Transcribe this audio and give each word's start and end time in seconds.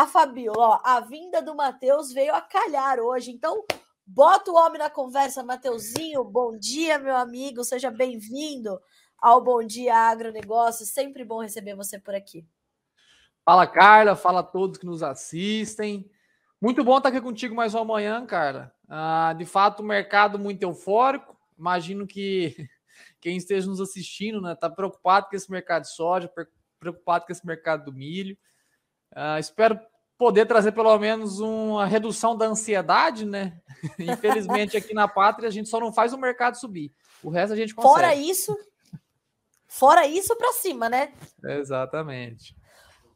a 0.00 0.06
Fabiola. 0.06 0.58
Ó, 0.58 0.80
a 0.82 1.00
vinda 1.00 1.42
do 1.42 1.54
Matheus 1.54 2.10
veio 2.12 2.34
a 2.34 2.40
calhar 2.40 2.98
hoje. 2.98 3.30
Então, 3.30 3.62
bota 4.06 4.50
o 4.50 4.54
homem 4.54 4.78
na 4.78 4.88
conversa, 4.88 5.42
Mateuzinho. 5.42 6.24
Bom 6.24 6.56
dia, 6.56 6.98
meu 6.98 7.14
amigo. 7.14 7.62
Seja 7.62 7.90
bem-vindo 7.90 8.80
ao 9.18 9.42
Bom 9.42 9.62
Dia 9.62 9.94
Agronegócio. 9.94 10.86
Sempre 10.86 11.22
bom 11.22 11.42
receber 11.42 11.74
você 11.74 11.98
por 11.98 12.14
aqui. 12.14 12.46
Fala, 13.44 13.66
Carla. 13.66 14.16
Fala 14.16 14.40
a 14.40 14.44
todos 14.44 14.78
que 14.78 14.86
nos 14.86 15.02
assistem. 15.02 16.10
Muito 16.58 16.82
bom 16.82 16.96
estar 16.96 17.10
aqui 17.10 17.20
contigo 17.20 17.54
mais 17.54 17.74
uma 17.74 17.84
manhã, 17.84 18.24
Carla. 18.24 18.72
Ah, 18.88 19.34
de 19.36 19.44
fato, 19.44 19.80
o 19.80 19.86
mercado 19.86 20.38
muito 20.38 20.62
eufórico. 20.62 21.36
Imagino 21.58 22.06
que 22.06 22.56
quem 23.20 23.36
esteja 23.36 23.68
nos 23.68 23.82
assistindo 23.82 24.38
está 24.50 24.68
né, 24.70 24.74
preocupado 24.74 25.28
com 25.28 25.36
esse 25.36 25.50
mercado 25.50 25.82
de 25.82 25.90
soja, 25.90 26.32
preocupado 26.78 27.26
com 27.26 27.32
esse 27.32 27.46
mercado 27.46 27.84
do 27.84 27.92
milho. 27.92 28.34
Uh, 29.12 29.38
espero 29.38 29.78
poder 30.16 30.46
trazer 30.46 30.72
pelo 30.72 30.98
menos 30.98 31.40
uma 31.40 31.86
redução 31.86 32.36
da 32.36 32.46
ansiedade, 32.46 33.24
né? 33.24 33.58
Infelizmente, 33.98 34.76
aqui 34.76 34.92
na 34.92 35.08
pátria, 35.08 35.48
a 35.48 35.52
gente 35.52 35.68
só 35.68 35.80
não 35.80 35.92
faz 35.92 36.12
o 36.12 36.18
mercado 36.18 36.56
subir. 36.56 36.92
O 37.22 37.30
resto 37.30 37.54
a 37.54 37.56
gente 37.56 37.74
consegue. 37.74 37.94
Fora 37.94 38.14
isso, 38.14 38.56
fora 39.66 40.06
isso 40.06 40.36
para 40.36 40.52
cima, 40.52 40.88
né? 40.88 41.12
Exatamente. 41.42 42.54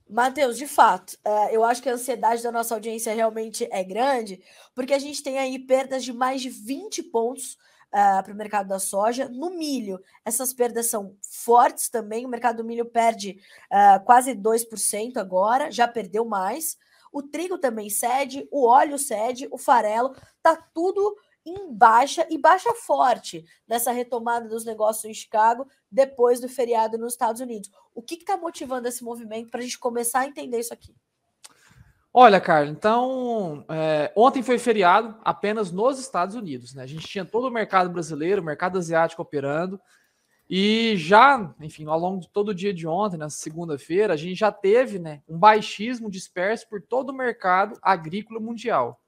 Matheus, 0.08 0.56
de 0.56 0.66
fato, 0.66 1.12
uh, 1.26 1.48
eu 1.50 1.64
acho 1.64 1.82
que 1.82 1.88
a 1.88 1.94
ansiedade 1.94 2.42
da 2.42 2.52
nossa 2.52 2.74
audiência 2.74 3.14
realmente 3.14 3.66
é 3.70 3.82
grande, 3.82 4.42
porque 4.74 4.92
a 4.92 4.98
gente 4.98 5.22
tem 5.22 5.38
aí 5.38 5.58
perdas 5.58 6.04
de 6.04 6.12
mais 6.12 6.42
de 6.42 6.50
20 6.50 7.02
pontos 7.04 7.56
uh, 7.94 8.22
para 8.22 8.32
o 8.32 8.36
mercado 8.36 8.68
da 8.68 8.80
soja. 8.80 9.28
No 9.28 9.50
milho, 9.50 10.02
essas 10.24 10.52
perdas 10.52 10.86
são 10.86 11.16
fortes 11.22 11.88
também. 11.88 12.26
O 12.26 12.28
mercado 12.28 12.56
do 12.56 12.64
milho 12.64 12.84
perde 12.84 13.38
uh, 13.70 14.04
quase 14.04 14.34
2% 14.34 15.16
agora, 15.16 15.70
já 15.70 15.86
perdeu 15.86 16.24
mais. 16.24 16.76
O 17.12 17.22
trigo 17.22 17.56
também 17.56 17.88
cede, 17.88 18.48
o 18.50 18.66
óleo 18.66 18.98
cede, 18.98 19.46
o 19.52 19.56
farelo, 19.56 20.16
tá 20.42 20.56
tudo 20.74 21.16
em 21.46 21.72
baixa 21.72 22.26
e 22.30 22.38
baixa 22.38 22.72
forte 22.74 23.44
nessa 23.68 23.92
retomada 23.92 24.48
dos 24.48 24.64
negócios 24.64 25.04
em 25.04 25.14
Chicago 25.14 25.68
depois 25.90 26.40
do 26.40 26.48
feriado 26.48 26.98
nos 26.98 27.12
Estados 27.12 27.40
Unidos. 27.40 27.70
O 27.94 28.02
que 28.02 28.14
está 28.14 28.36
motivando 28.36 28.88
esse 28.88 29.04
movimento 29.04 29.50
para 29.50 29.60
a 29.60 29.62
gente 29.62 29.78
começar 29.78 30.20
a 30.20 30.26
entender 30.26 30.58
isso 30.58 30.72
aqui? 30.72 30.94
Olha, 32.16 32.40
Carlos, 32.40 32.70
então 32.70 33.64
é, 33.68 34.12
ontem 34.14 34.40
foi 34.40 34.56
feriado 34.56 35.16
apenas 35.24 35.72
nos 35.72 35.98
Estados 35.98 36.36
Unidos, 36.36 36.72
né? 36.72 36.84
A 36.84 36.86
gente 36.86 37.08
tinha 37.08 37.24
todo 37.24 37.48
o 37.48 37.50
mercado 37.50 37.90
brasileiro, 37.90 38.40
o 38.40 38.44
mercado 38.44 38.78
asiático 38.78 39.20
operando, 39.20 39.80
e 40.48 40.94
já, 40.96 41.52
enfim, 41.60 41.86
ao 41.86 41.98
longo 41.98 42.20
de 42.20 42.28
todo 42.28 42.50
o 42.50 42.54
dia 42.54 42.72
de 42.72 42.86
ontem, 42.86 43.16
na 43.16 43.28
segunda-feira, 43.28 44.14
a 44.14 44.16
gente 44.16 44.38
já 44.38 44.52
teve 44.52 45.00
né, 45.00 45.22
um 45.28 45.36
baixismo 45.36 46.08
disperso 46.08 46.68
por 46.68 46.80
todo 46.80 47.10
o 47.10 47.16
mercado 47.16 47.76
agrícola 47.82 48.38
mundial. 48.38 49.00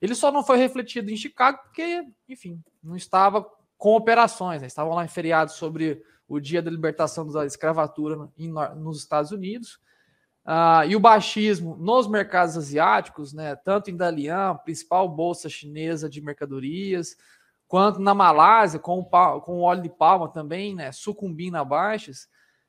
Ele 0.00 0.14
só 0.16 0.32
não 0.32 0.42
foi 0.42 0.56
refletido 0.56 1.12
em 1.12 1.16
Chicago 1.16 1.60
porque, 1.62 2.04
enfim, 2.28 2.60
não 2.82 2.96
estava 2.96 3.46
com 3.78 3.94
operações, 3.94 4.60
né? 4.60 4.66
estavam 4.66 4.94
lá 4.94 5.04
em 5.04 5.08
feriado 5.08 5.52
sobre 5.52 6.02
o 6.26 6.40
dia 6.40 6.60
da 6.60 6.72
libertação 6.72 7.24
da 7.30 7.46
escravatura 7.46 8.28
nos 8.74 8.98
Estados 8.98 9.30
Unidos. 9.30 9.78
Uh, 10.44 10.84
e 10.88 10.96
o 10.96 11.00
baixismo 11.00 11.76
nos 11.76 12.08
mercados 12.08 12.56
asiáticos, 12.56 13.32
né, 13.32 13.54
tanto 13.54 13.90
em 13.90 13.96
Dalian, 13.96 14.56
principal 14.56 15.08
bolsa 15.08 15.48
chinesa 15.48 16.10
de 16.10 16.20
mercadorias, 16.20 17.16
quanto 17.68 18.00
na 18.00 18.12
Malásia, 18.12 18.80
com 18.80 18.98
o, 18.98 19.40
com 19.40 19.58
o 19.58 19.60
óleo 19.60 19.82
de 19.82 19.88
palma 19.88 20.28
também, 20.28 20.74
né, 20.74 20.90
sucumbindo 20.90 21.54
a 21.56 21.64
baixas, 21.64 22.28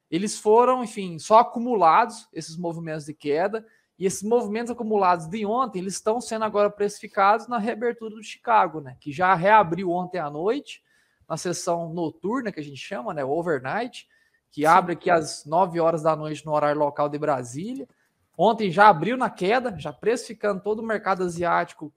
eles 0.09 0.37
foram, 0.39 0.83
enfim, 0.83 1.17
só 1.17 1.39
acumulados, 1.39 2.29
esses 2.31 2.55
movimentos 2.55 3.05
de 3.05 3.13
queda, 3.13 3.65
e 3.97 4.05
esses 4.05 4.21
movimentos 4.21 4.71
acumulados 4.71 5.27
de 5.27 5.43
ontem, 5.43 5.79
eles 5.79 5.95
estão 5.95 6.21
sendo 6.21 6.45
agora 6.45 6.69
precificados 6.69 7.47
na 7.47 7.57
reabertura 7.57 8.15
do 8.15 8.23
Chicago, 8.23 8.81
né, 8.81 8.95
que 8.99 9.11
já 9.11 9.33
reabriu 9.33 9.89
ontem 9.89 10.19
à 10.19 10.29
noite, 10.29 10.83
na 11.27 11.37
sessão 11.37 11.91
noturna, 11.91 12.51
que 12.51 12.59
a 12.59 12.63
gente 12.63 12.77
chama, 12.77 13.15
né, 13.15 13.25
overnight, 13.25 14.07
que 14.53 14.67
abre 14.67 14.93
aqui 14.93 15.09
às 15.09 15.45
9 15.47 15.79
horas 15.79 16.03
da 16.03 16.15
noite 16.15 16.45
no 16.45 16.53
horário 16.53 16.79
local 16.79 17.09
de 17.09 17.17
Brasília. 17.17 17.89
Ontem 18.37 18.69
já 18.69 18.87
abriu 18.87 19.17
na 19.17 19.27
queda, 19.27 19.73
já 19.79 19.91
precificando 19.91 20.61
todo 20.61 20.77
o 20.77 20.85
mercado 20.85 21.23
asiático 21.23 21.91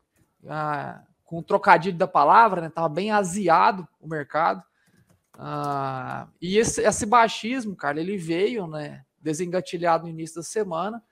ah, 0.49 1.03
com 1.23 1.39
o 1.39 1.43
trocadilho 1.43 1.99
da 1.99 2.09
palavra, 2.09 2.63
né? 2.63 2.71
Tava 2.71 2.89
bem 2.89 3.11
aziado 3.11 3.87
o 4.01 4.09
mercado. 4.09 4.63
Ah, 5.39 6.29
e 6.41 6.57
esse, 6.57 6.81
esse 6.81 7.05
baixismo, 7.05 7.77
cara, 7.77 8.01
ele 8.01 8.17
veio, 8.17 8.67
né? 8.67 9.05
Desengatilhado 9.21 10.05
no 10.05 10.11
início 10.11 10.37
da 10.37 10.43
semana 10.43 11.03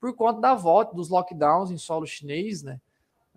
por 0.00 0.14
conta 0.16 0.40
da 0.40 0.54
volta 0.54 0.94
dos 0.94 1.10
lockdowns 1.10 1.70
em 1.70 1.76
solo 1.76 2.06
chinês, 2.06 2.62
né? 2.62 2.80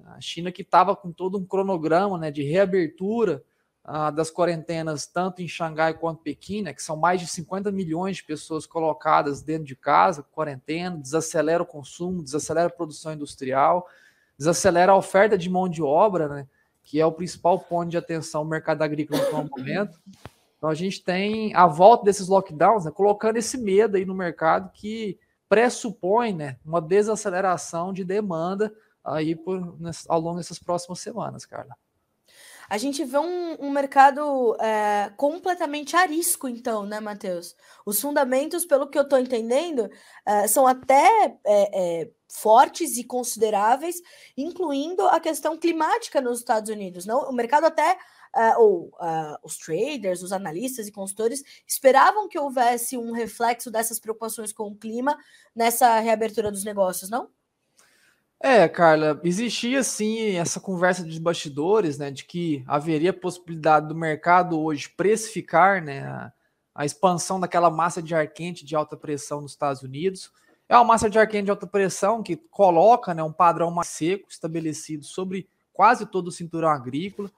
A 0.05 0.21
China 0.21 0.53
que 0.53 0.61
estava 0.61 0.95
com 0.95 1.11
todo 1.11 1.37
um 1.37 1.45
cronograma, 1.45 2.17
né, 2.17 2.31
de 2.31 2.43
reabertura 2.43 3.43
ah, 3.89 4.11
das 4.11 4.29
quarentenas, 4.29 5.07
tanto 5.07 5.41
em 5.41 5.47
Xangai 5.47 5.93
quanto 5.93 6.21
Pequim, 6.21 6.61
né, 6.61 6.73
que 6.73 6.83
são 6.83 6.97
mais 6.97 7.21
de 7.21 7.27
50 7.27 7.71
milhões 7.71 8.17
de 8.17 8.23
pessoas 8.25 8.65
colocadas 8.65 9.41
dentro 9.41 9.63
de 9.63 9.77
casa, 9.77 10.21
quarentena, 10.23 10.97
desacelera 10.97 11.63
o 11.63 11.65
consumo, 11.65 12.21
desacelera 12.21 12.67
a 12.67 12.69
produção 12.69 13.13
industrial, 13.13 13.87
desacelera 14.37 14.91
a 14.91 14.97
oferta 14.97 15.37
de 15.37 15.49
mão 15.49 15.69
de 15.69 15.81
obra, 15.81 16.27
né, 16.27 16.47
que 16.83 16.99
é 16.99 17.05
o 17.05 17.13
principal 17.13 17.57
ponto 17.57 17.89
de 17.89 17.97
atenção 17.97 18.43
do 18.43 18.49
mercado 18.49 18.81
agrícola 18.81 19.21
no 19.31 19.49
momento. 19.49 19.97
Então 20.57 20.69
a 20.69 20.75
gente 20.75 21.01
tem 21.01 21.55
a 21.55 21.65
volta 21.65 22.03
desses 22.03 22.27
lockdowns, 22.27 22.83
né, 22.83 22.91
colocando 22.91 23.37
esse 23.37 23.57
medo 23.57 23.95
aí 23.95 24.03
no 24.03 24.13
mercado 24.13 24.69
que 24.73 25.17
pressupõe 25.47 26.33
né, 26.33 26.57
uma 26.65 26.81
desaceleração 26.81 27.93
de 27.93 28.03
demanda 28.03 28.73
aí 29.01 29.33
por, 29.33 29.77
ao 30.09 30.19
longo 30.19 30.39
dessas 30.39 30.59
próximas 30.59 30.99
semanas, 30.99 31.45
Carla. 31.45 31.73
A 32.69 32.77
gente 32.77 33.03
vê 33.03 33.17
um, 33.17 33.67
um 33.67 33.71
mercado 33.71 34.55
é, 34.59 35.11
completamente 35.15 35.95
arisco, 35.95 36.47
então, 36.47 36.85
né, 36.85 36.99
Matheus? 36.99 37.55
Os 37.85 37.99
fundamentos, 38.01 38.65
pelo 38.65 38.87
que 38.87 38.97
eu 38.97 39.03
estou 39.03 39.19
entendendo, 39.19 39.89
é, 40.25 40.47
são 40.47 40.67
até 40.67 41.37
é, 41.45 42.09
fortes 42.27 42.97
e 42.97 43.03
consideráveis, 43.03 44.01
incluindo 44.35 45.07
a 45.07 45.19
questão 45.19 45.57
climática 45.57 46.19
nos 46.19 46.39
Estados 46.39 46.69
Unidos. 46.69 47.05
Não? 47.05 47.29
O 47.29 47.33
mercado 47.33 47.65
até 47.65 47.97
Uh, 48.35 48.59
ou 48.59 48.87
uh, 48.99 49.37
os 49.41 49.57
traders, 49.57 50.21
os 50.21 50.31
analistas 50.31 50.85
e 50.85 50.91
consultores 50.91 51.41
esperavam 51.65 52.27
que 52.27 52.37
houvesse 52.37 52.95
um 52.95 53.11
reflexo 53.11 53.71
dessas 53.71 53.99
preocupações 53.99 54.51
com 54.51 54.67
o 54.67 54.75
clima 54.75 55.17
nessa 55.55 55.97
reabertura 55.99 56.51
dos 56.51 56.63
negócios, 56.63 57.09
não? 57.09 57.31
É, 58.39 58.67
Carla, 58.69 59.19
existia 59.23 59.81
sim 59.81 60.35
essa 60.35 60.59
conversa 60.59 61.03
de 61.03 61.19
bastidores, 61.19 61.97
né, 61.97 62.11
de 62.11 62.23
que 62.23 62.63
haveria 62.67 63.11
possibilidade 63.11 63.87
do 63.87 63.95
mercado 63.95 64.59
hoje 64.59 64.89
precificar, 64.89 65.83
né, 65.83 66.05
a, 66.05 66.31
a, 66.75 66.85
expansão 66.85 67.39
daquela 67.39 67.71
massa 67.71 67.99
de 67.99 68.13
ar 68.13 68.27
quente 68.27 68.63
de 68.63 68.75
alta 68.75 68.95
pressão 68.95 69.41
nos 69.41 69.53
Estados 69.53 69.81
Unidos. 69.81 70.31
É 70.69 70.75
uma 70.75 70.83
massa 70.83 71.09
de 71.09 71.17
ar 71.17 71.27
quente 71.27 71.45
de 71.45 71.51
alta 71.51 71.65
pressão 71.65 72.21
que 72.21 72.35
coloca, 72.35 73.11
né, 73.15 73.23
um 73.23 73.33
padrão 73.33 73.71
mais 73.71 73.87
seco 73.87 74.29
estabelecido 74.29 75.03
sobre 75.03 75.49
quase 75.73 76.05
todo 76.05 76.27
o 76.27 76.31
cinturão 76.31 76.69
agrícola, 76.69 77.31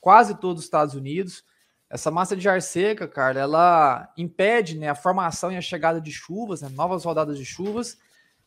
quase 0.00 0.36
todos 0.36 0.60
os 0.60 0.66
Estados 0.66 0.94
Unidos. 0.94 1.44
Essa 1.90 2.12
massa 2.12 2.36
de 2.36 2.48
ar 2.48 2.62
seca, 2.62 3.08
Carla, 3.08 3.40
ela 3.40 4.12
impede, 4.16 4.78
né, 4.78 4.88
a 4.88 4.94
formação 4.94 5.50
e 5.50 5.56
a 5.56 5.60
chegada 5.60 6.00
de 6.00 6.12
chuvas, 6.12 6.62
né, 6.62 6.68
novas 6.68 7.04
rodadas 7.04 7.38
de 7.38 7.44
chuvas 7.44 7.98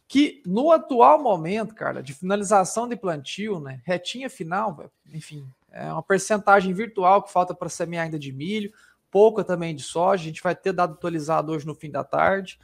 que 0.08 0.42
no 0.46 0.72
atual 0.72 1.22
momento, 1.22 1.76
cara, 1.76 2.02
de 2.02 2.14
finalização 2.14 2.88
de 2.88 2.96
plantio, 2.96 3.60
né, 3.60 3.82
retinha 3.84 4.30
final, 4.30 4.90
enfim, 5.14 5.46
é 5.72 5.92
uma 5.92 6.04
percentagem 6.04 6.74
virtual 6.74 7.22
que 7.22 7.32
falta 7.32 7.54
para 7.54 7.68
semear 7.68 8.06
ainda 8.06 8.18
de 8.18 8.32
milho, 8.32 8.72
pouca 9.12 9.44
também 9.44 9.76
de 9.76 9.84
soja, 9.84 10.24
a 10.24 10.26
gente 10.26 10.42
vai 10.42 10.56
ter 10.56 10.72
dado 10.72 10.94
atualizado 10.94 11.52
hoje 11.52 11.68
no 11.68 11.76
fim 11.76 11.92
da 11.92 12.04
tarde, 12.04 12.58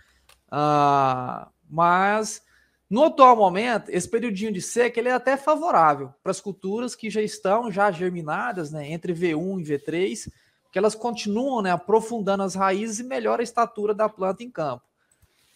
uh, 0.47 1.49
mas 1.69 2.41
no 2.89 3.05
atual 3.05 3.35
momento, 3.35 3.89
esse 3.89 4.07
periodinho 4.07 4.51
de 4.51 4.61
seca 4.61 4.99
ele 4.99 5.09
é 5.09 5.13
até 5.13 5.35
favorável 5.35 6.13
para 6.21 6.31
as 6.31 6.39
culturas 6.39 6.95
que 6.95 7.09
já 7.09 7.21
estão 7.21 7.71
já 7.71 7.91
germinadas, 7.91 8.71
né, 8.71 8.89
entre 8.89 9.13
V1 9.13 9.59
e 9.59 9.63
V3, 9.63 10.31
que 10.71 10.79
elas 10.79 10.95
continuam 10.95 11.61
né, 11.61 11.71
aprofundando 11.71 12.43
as 12.43 12.55
raízes 12.55 12.99
e 12.99 13.03
melhora 13.03 13.41
a 13.41 13.43
estatura 13.43 13.93
da 13.93 14.07
planta 14.07 14.43
em 14.43 14.49
campo. 14.49 14.83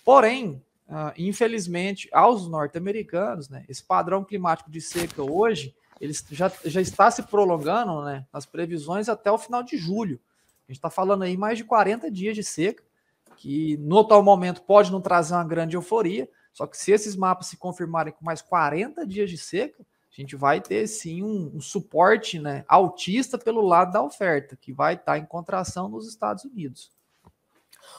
Porém, 0.04 0.62
Uh, 0.88 1.12
infelizmente, 1.18 2.08
aos 2.14 2.48
norte-americanos, 2.48 3.50
né, 3.50 3.66
esse 3.68 3.84
padrão 3.84 4.24
climático 4.24 4.72
de 4.72 4.80
seca 4.80 5.22
hoje, 5.22 5.76
ele 6.00 6.14
já, 6.32 6.50
já 6.64 6.80
está 6.80 7.12
se 7.12 7.24
prolongando 7.24 8.04
né, 8.06 8.26
nas 8.32 8.46
previsões 8.46 9.10
até 9.10 9.30
o 9.30 9.38
final 9.38 9.64
de 9.64 9.78
julho. 9.78 10.20
A 10.68 10.72
gente 10.72 10.78
está 10.78 10.90
falando 10.90 11.24
aí 11.24 11.36
mais 11.36 11.58
de 11.58 11.66
40 11.66 12.10
dias 12.10 12.36
de 12.36 12.44
seca, 12.44 12.84
que 13.36 13.78
no 13.78 14.00
atual 14.00 14.24
momento 14.24 14.62
pode 14.62 14.92
não 14.92 15.02
trazer 15.02 15.34
uma 15.34 15.44
grande 15.44 15.76
euforia, 15.76 16.30
só 16.54 16.66
que 16.66 16.78
se 16.78 16.92
esses 16.92 17.16
mapas 17.16 17.48
se 17.48 17.58
confirmarem 17.58 18.14
com 18.14 18.24
mais 18.24 18.42
40 18.42 19.06
dias 19.06 19.30
de 19.30 19.38
seca, 19.38 19.82
a 19.82 20.22
gente 20.22 20.36
vai 20.36 20.60
ter 20.60 20.88
sim 20.88 21.22
um, 21.22 21.52
um 21.56 21.62
suporte 21.62 22.40
né, 22.40 22.66
altista 22.68 23.38
pelo 23.38 23.62
lado 23.62 23.92
da 23.92 24.02
oferta, 24.02 24.56
que 24.56 24.74
vai 24.74 24.96
estar 24.96 25.14
tá 25.14 25.18
em 25.18 25.26
contração 25.26 25.88
nos 25.88 26.08
Estados 26.08 26.46
Unidos. 26.46 26.92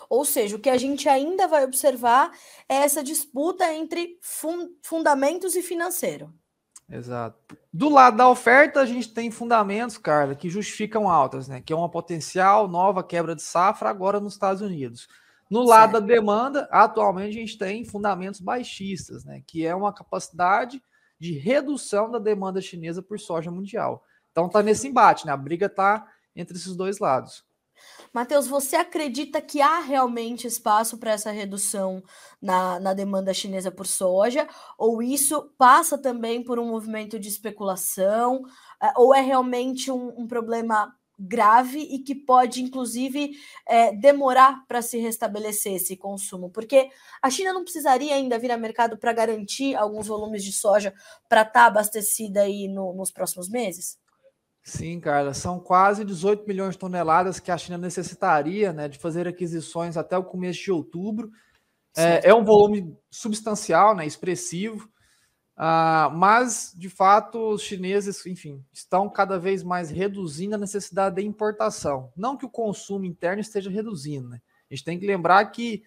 Ou 0.08 0.24
seja, 0.24 0.56
o 0.56 0.58
que 0.58 0.70
a 0.70 0.78
gente 0.78 1.08
ainda 1.08 1.46
vai 1.46 1.64
observar 1.64 2.30
é 2.68 2.76
essa 2.76 3.02
disputa 3.02 3.72
entre 3.72 4.18
fun 4.22 4.68
fundamentos 4.82 5.54
e 5.54 5.62
financeiro. 5.62 6.32
Exato. 6.90 7.56
Do 7.70 7.90
lado 7.90 8.16
da 8.16 8.28
oferta, 8.28 8.80
a 8.80 8.86
gente 8.86 9.12
tem 9.12 9.30
fundamentos, 9.30 9.98
Carla, 9.98 10.34
que 10.34 10.48
justificam 10.48 11.08
altas, 11.08 11.46
né? 11.46 11.60
Que 11.60 11.72
é 11.72 11.76
uma 11.76 11.90
potencial 11.90 12.66
nova 12.66 13.04
quebra 13.04 13.36
de 13.36 13.42
safra 13.42 13.90
agora 13.90 14.18
nos 14.18 14.32
Estados 14.32 14.62
Unidos. 14.62 15.06
No 15.50 15.62
lado 15.62 15.92
certo. 15.92 16.06
da 16.06 16.14
demanda, 16.14 16.68
atualmente 16.70 17.36
a 17.36 17.40
gente 17.40 17.58
tem 17.58 17.84
fundamentos 17.84 18.40
baixistas, 18.40 19.24
né? 19.24 19.42
Que 19.46 19.66
é 19.66 19.74
uma 19.74 19.92
capacidade 19.92 20.82
de 21.18 21.32
redução 21.38 22.10
da 22.10 22.18
demanda 22.18 22.60
chinesa 22.60 23.02
por 23.02 23.20
soja 23.20 23.50
mundial. 23.50 24.02
Então 24.30 24.48
tá 24.48 24.62
nesse 24.62 24.88
embate, 24.88 25.26
né? 25.26 25.32
A 25.32 25.36
briga 25.36 25.68
tá 25.68 26.06
entre 26.34 26.56
esses 26.56 26.74
dois 26.74 26.98
lados. 26.98 27.44
Matheus, 28.12 28.46
você 28.46 28.76
acredita 28.76 29.40
que 29.40 29.60
há 29.60 29.80
realmente 29.80 30.46
espaço 30.46 30.98
para 30.98 31.12
essa 31.12 31.30
redução 31.30 32.02
na, 32.40 32.80
na 32.80 32.94
demanda 32.94 33.34
chinesa 33.34 33.70
por 33.70 33.86
soja? 33.86 34.48
Ou 34.76 35.02
isso 35.02 35.52
passa 35.58 35.98
também 35.98 36.42
por 36.42 36.58
um 36.58 36.68
movimento 36.68 37.18
de 37.18 37.28
especulação? 37.28 38.42
Eh, 38.82 38.92
ou 38.96 39.14
é 39.14 39.20
realmente 39.20 39.90
um, 39.90 40.12
um 40.20 40.26
problema 40.26 40.94
grave 41.18 41.80
e 41.80 41.98
que 41.98 42.14
pode, 42.14 42.62
inclusive, 42.62 43.32
é, 43.66 43.92
demorar 43.92 44.64
para 44.68 44.80
se 44.80 44.98
restabelecer 44.98 45.74
esse 45.74 45.96
consumo? 45.96 46.48
Porque 46.50 46.90
a 47.20 47.28
China 47.28 47.52
não 47.52 47.64
precisaria 47.64 48.14
ainda 48.14 48.38
vir 48.38 48.52
a 48.52 48.56
mercado 48.56 48.96
para 48.96 49.12
garantir 49.12 49.74
alguns 49.74 50.06
volumes 50.06 50.44
de 50.44 50.52
soja 50.52 50.94
para 51.28 51.42
estar 51.42 51.52
tá 51.52 51.66
abastecida 51.66 52.42
aí 52.42 52.68
no, 52.68 52.94
nos 52.94 53.10
próximos 53.10 53.48
meses? 53.48 53.98
Sim, 54.68 55.00
Carla, 55.00 55.32
são 55.32 55.58
quase 55.58 56.04
18 56.04 56.46
milhões 56.46 56.74
de 56.74 56.78
toneladas 56.78 57.40
que 57.40 57.50
a 57.50 57.56
China 57.56 57.78
necessitaria 57.78 58.70
né, 58.70 58.86
de 58.86 58.98
fazer 58.98 59.26
aquisições 59.26 59.96
até 59.96 60.16
o 60.18 60.22
começo 60.22 60.62
de 60.62 60.70
outubro. 60.70 61.30
É, 61.96 62.28
é, 62.28 62.34
um 62.34 62.44
volume 62.44 62.94
substancial, 63.10 63.96
né, 63.96 64.06
expressivo, 64.06 64.84
uh, 65.56 66.12
mas 66.14 66.74
de 66.76 66.90
fato 66.90 67.54
os 67.54 67.62
chineses, 67.62 68.24
enfim, 68.26 68.62
estão 68.70 69.08
cada 69.08 69.38
vez 69.38 69.62
mais 69.62 69.88
reduzindo 69.88 70.54
a 70.54 70.58
necessidade 70.58 71.16
de 71.16 71.26
importação. 71.26 72.12
Não 72.14 72.36
que 72.36 72.44
o 72.44 72.50
consumo 72.50 73.06
interno 73.06 73.40
esteja 73.40 73.70
reduzindo, 73.70 74.28
né? 74.28 74.40
A 74.70 74.74
gente 74.74 74.84
tem 74.84 74.98
que 74.98 75.06
lembrar 75.06 75.42
que 75.46 75.82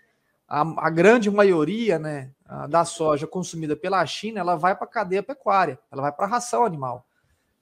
a, 0.48 0.88
a 0.88 0.90
grande 0.90 1.30
maioria 1.30 2.00
né, 2.00 2.32
da 2.68 2.84
soja 2.84 3.28
consumida 3.28 3.76
pela 3.76 4.04
China 4.08 4.40
ela 4.40 4.56
vai 4.56 4.76
para 4.76 4.86
a 4.86 4.90
cadeia 4.90 5.22
pecuária, 5.22 5.78
ela 5.92 6.02
vai 6.02 6.12
para 6.12 6.26
a 6.26 6.30
ração 6.30 6.66
animal. 6.66 7.06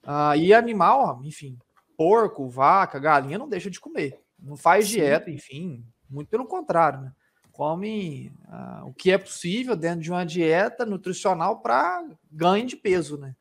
Ah, 0.02 0.36
e 0.36 0.52
animal, 0.52 1.20
enfim, 1.24 1.58
porco, 1.96 2.48
vaca, 2.48 2.98
galinha 2.98 3.38
não 3.38 3.48
deixa 3.48 3.70
de 3.70 3.80
comer. 3.80 4.20
Não 4.38 4.56
faz 4.56 4.86
Sim. 4.86 4.92
dieta, 4.92 5.30
enfim, 5.30 5.84
muito 6.08 6.28
pelo 6.28 6.46
contrário, 6.46 7.00
né? 7.00 7.12
Come 7.52 8.32
ah, 8.48 8.84
o 8.86 8.94
que 8.94 9.10
é 9.10 9.18
possível 9.18 9.76
dentro 9.76 10.00
de 10.00 10.10
uma 10.10 10.24
dieta 10.24 10.86
nutricional 10.86 11.60
para 11.60 12.04
ganho 12.30 12.66
de 12.66 12.76
peso, 12.76 13.18
né? 13.18 13.36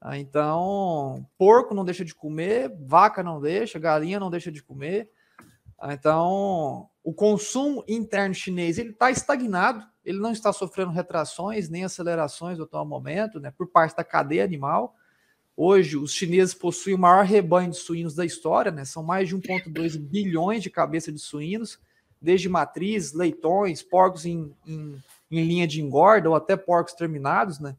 Ah, 0.00 0.18
então, 0.18 1.26
porco 1.38 1.74
não 1.74 1.84
deixa 1.84 2.04
de 2.04 2.14
comer, 2.14 2.70
vaca 2.80 3.22
não 3.22 3.40
deixa, 3.40 3.78
galinha 3.78 4.20
não 4.20 4.30
deixa 4.30 4.52
de 4.52 4.62
comer. 4.62 5.10
Ah, 5.78 5.94
então, 5.94 6.88
o 7.02 7.12
consumo 7.12 7.84
interno 7.88 8.34
chinês 8.34 8.78
ele 8.78 8.90
está 8.90 9.10
estagnado, 9.10 9.86
ele 10.04 10.18
não 10.18 10.32
está 10.32 10.52
sofrendo 10.52 10.90
retrações 10.90 11.68
nem 11.68 11.84
acelerações 11.84 12.58
no 12.58 12.64
atual 12.64 12.86
momento, 12.86 13.40
né, 13.40 13.50
por 13.50 13.68
parte 13.68 13.96
da 13.96 14.04
cadeia 14.04 14.44
animal. 14.44 14.94
Hoje, 15.56 15.96
os 15.96 16.12
chineses 16.12 16.52
possuem 16.52 16.94
o 16.94 16.98
maior 16.98 17.24
rebanho 17.24 17.70
de 17.70 17.78
suínos 17.78 18.14
da 18.14 18.26
história, 18.26 18.70
né? 18.70 18.84
São 18.84 19.02
mais 19.02 19.26
de 19.26 19.34
1,2 19.34 19.96
bilhões 19.96 20.62
de 20.62 20.68
cabeças 20.68 21.14
de 21.14 21.20
suínos, 21.20 21.78
desde 22.20 22.46
matrizes, 22.46 23.14
leitões, 23.14 23.82
porcos 23.82 24.26
em, 24.26 24.54
em, 24.66 25.02
em, 25.30 25.44
linha 25.44 25.66
de 25.66 25.80
engorda 25.80 26.28
ou 26.28 26.36
até 26.36 26.56
porcos 26.56 26.92
terminados, 26.92 27.58
né? 27.58 27.74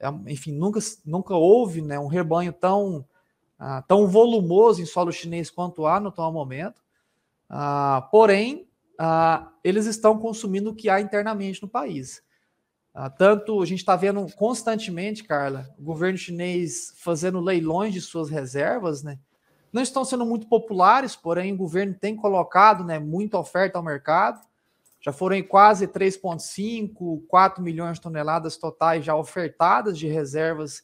É, 0.00 0.08
enfim, 0.26 0.50
nunca, 0.50 0.80
nunca 1.06 1.36
houve 1.36 1.80
né, 1.80 1.96
um 1.96 2.08
rebanho 2.08 2.52
tão, 2.52 3.04
ah, 3.56 3.82
tão 3.82 4.08
volumoso 4.08 4.82
em 4.82 4.86
solo 4.86 5.12
chinês 5.12 5.48
quanto 5.48 5.86
há 5.86 6.00
no 6.00 6.08
atual 6.08 6.32
momento. 6.32 6.82
Ah, 7.48 8.08
porém, 8.10 8.66
ah, 8.98 9.52
eles 9.62 9.86
estão 9.86 10.18
consumindo 10.18 10.70
o 10.70 10.74
que 10.74 10.88
há 10.88 11.00
internamente 11.00 11.62
no 11.62 11.68
país. 11.68 12.20
Ah, 12.94 13.08
tanto 13.08 13.62
a 13.62 13.66
gente 13.66 13.78
está 13.78 13.96
vendo 13.96 14.26
constantemente, 14.36 15.24
Carla, 15.24 15.66
o 15.78 15.82
governo 15.82 16.18
chinês 16.18 16.92
fazendo 16.98 17.40
leilões 17.40 17.94
de 17.94 18.02
suas 18.02 18.28
reservas, 18.28 19.02
né? 19.02 19.18
Não 19.72 19.80
estão 19.80 20.04
sendo 20.04 20.26
muito 20.26 20.46
populares, 20.46 21.16
porém 21.16 21.54
o 21.54 21.56
governo 21.56 21.94
tem 21.94 22.14
colocado 22.14 22.84
né, 22.84 22.98
muita 22.98 23.38
oferta 23.38 23.78
ao 23.78 23.84
mercado. 23.84 24.38
Já 25.00 25.10
foram 25.10 25.42
quase 25.42 25.88
3,5, 25.88 27.26
4 27.26 27.62
milhões 27.62 27.94
de 27.94 28.02
toneladas 28.02 28.58
totais 28.58 29.02
já 29.02 29.16
ofertadas 29.16 29.98
de 29.98 30.06
reservas 30.06 30.80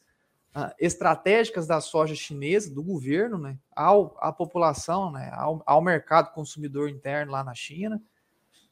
uh, 0.55 0.73
estratégicas 0.79 1.67
da 1.67 1.79
soja 1.79 2.15
chinesa, 2.15 2.73
do 2.73 2.81
governo, 2.81 3.37
né, 3.37 3.59
ao, 3.75 4.17
à 4.19 4.33
população, 4.33 5.11
né, 5.11 5.29
ao, 5.33 5.61
ao 5.63 5.81
mercado 5.81 6.33
consumidor 6.33 6.89
interno 6.89 7.31
lá 7.31 7.43
na 7.43 7.53
China. 7.53 8.01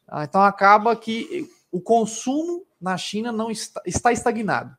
Uh, 0.08 0.22
então 0.22 0.42
acaba 0.42 0.96
que 0.96 1.48
o 1.70 1.80
consumo 1.80 2.66
na 2.80 2.96
China 2.96 3.32
não 3.32 3.50
está, 3.50 3.80
está 3.84 4.12
estagnado. 4.12 4.76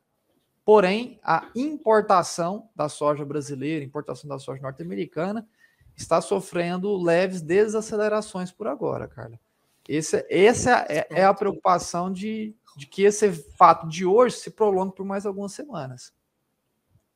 Porém, 0.63 1.19
a 1.24 1.50
importação 1.56 2.69
da 2.75 2.88
soja 2.88 3.25
brasileira, 3.25 3.83
importação 3.83 4.30
da 4.30 4.38
soja 4.38 4.62
norte-americana, 4.62 5.47
está 5.95 6.21
sofrendo 6.21 6.95
leves 6.95 7.41
desacelerações 7.41 8.51
por 8.51 8.68
agora, 8.68 9.07
Carla. 9.07 9.39
Esse, 9.88 10.25
essa 10.30 10.86
é, 10.88 11.07
é 11.09 11.24
a 11.25 11.33
preocupação 11.33 12.12
de, 12.12 12.56
de 12.77 12.86
que 12.86 13.01
esse 13.03 13.31
fato 13.57 13.88
de 13.88 14.06
hoje 14.06 14.38
se 14.38 14.51
prolongue 14.51 14.95
por 14.95 15.06
mais 15.06 15.25
algumas 15.25 15.51
semanas. 15.53 16.13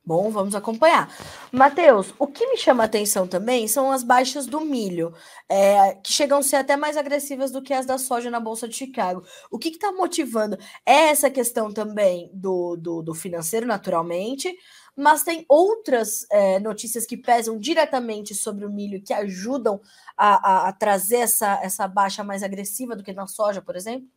Bom, 0.06 0.30
vamos 0.30 0.54
acompanhar. 0.54 1.10
Matheus, 1.50 2.14
o 2.20 2.28
que 2.28 2.46
me 2.48 2.58
chama 2.58 2.84
a 2.84 2.86
atenção 2.88 3.26
também 3.26 3.70
são 3.70 3.90
as 3.90 4.04
baixas 4.04 4.46
do 4.46 4.60
milho, 4.60 5.14
é, 5.48 5.96
que 5.96 6.12
chegam 6.12 6.40
a 6.40 6.44
ser 6.44 6.58
até 6.58 6.76
mais 6.76 6.98
agressivas 6.98 7.52
do 7.52 7.62
que 7.62 7.74
as 7.74 7.86
da 7.86 7.98
soja 7.98 8.30
na 8.30 8.38
Bolsa 8.38 8.68
de 8.68 8.76
Chicago. 8.76 9.24
O 9.50 9.58
que 9.58 9.70
está 9.70 9.94
motivando? 9.94 10.58
É 10.86 11.08
essa 11.10 11.30
questão 11.30 11.72
também 11.72 12.30
do, 12.34 12.76
do, 12.76 13.02
do, 13.02 13.14
financeiro, 13.14 13.66
naturalmente, 13.66 14.54
mas 14.94 15.24
tem 15.24 15.46
outras 15.48 16.28
é, 16.30 16.60
notícias 16.60 17.06
que 17.06 17.16
pesam 17.16 17.58
diretamente 17.58 18.36
sobre 18.36 18.66
o 18.66 18.70
milho 18.70 19.02
que 19.02 19.14
ajudam 19.14 19.80
a, 20.18 20.66
a, 20.66 20.68
a 20.68 20.74
trazer 20.74 21.20
essa, 21.20 21.62
essa 21.64 21.88
baixa 21.88 22.26
mais 22.26 22.44
agressiva 22.44 22.94
do 22.94 23.04
que 23.06 23.14
na 23.14 23.26
soja, 23.26 23.62
por 23.62 23.78
exemplo? 23.78 24.10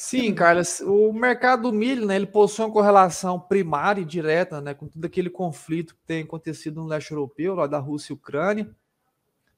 Sim, 0.00 0.32
Carlos, 0.32 0.78
o 0.78 1.12
mercado 1.12 1.62
do 1.62 1.72
milho, 1.72 2.06
né, 2.06 2.14
ele 2.14 2.24
possui 2.24 2.64
uma 2.64 2.72
correlação 2.72 3.40
primária 3.40 4.00
e 4.00 4.04
direta, 4.04 4.60
né, 4.60 4.72
com 4.72 4.86
todo 4.86 5.04
aquele 5.04 5.28
conflito 5.28 5.96
que 5.96 6.00
tem 6.06 6.22
acontecido 6.22 6.80
no 6.80 6.86
leste 6.86 7.10
europeu, 7.10 7.56
lá 7.56 7.66
da 7.66 7.80
Rússia 7.80 8.12
e 8.12 8.14
Ucrânia. 8.14 8.70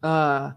Ah, 0.00 0.56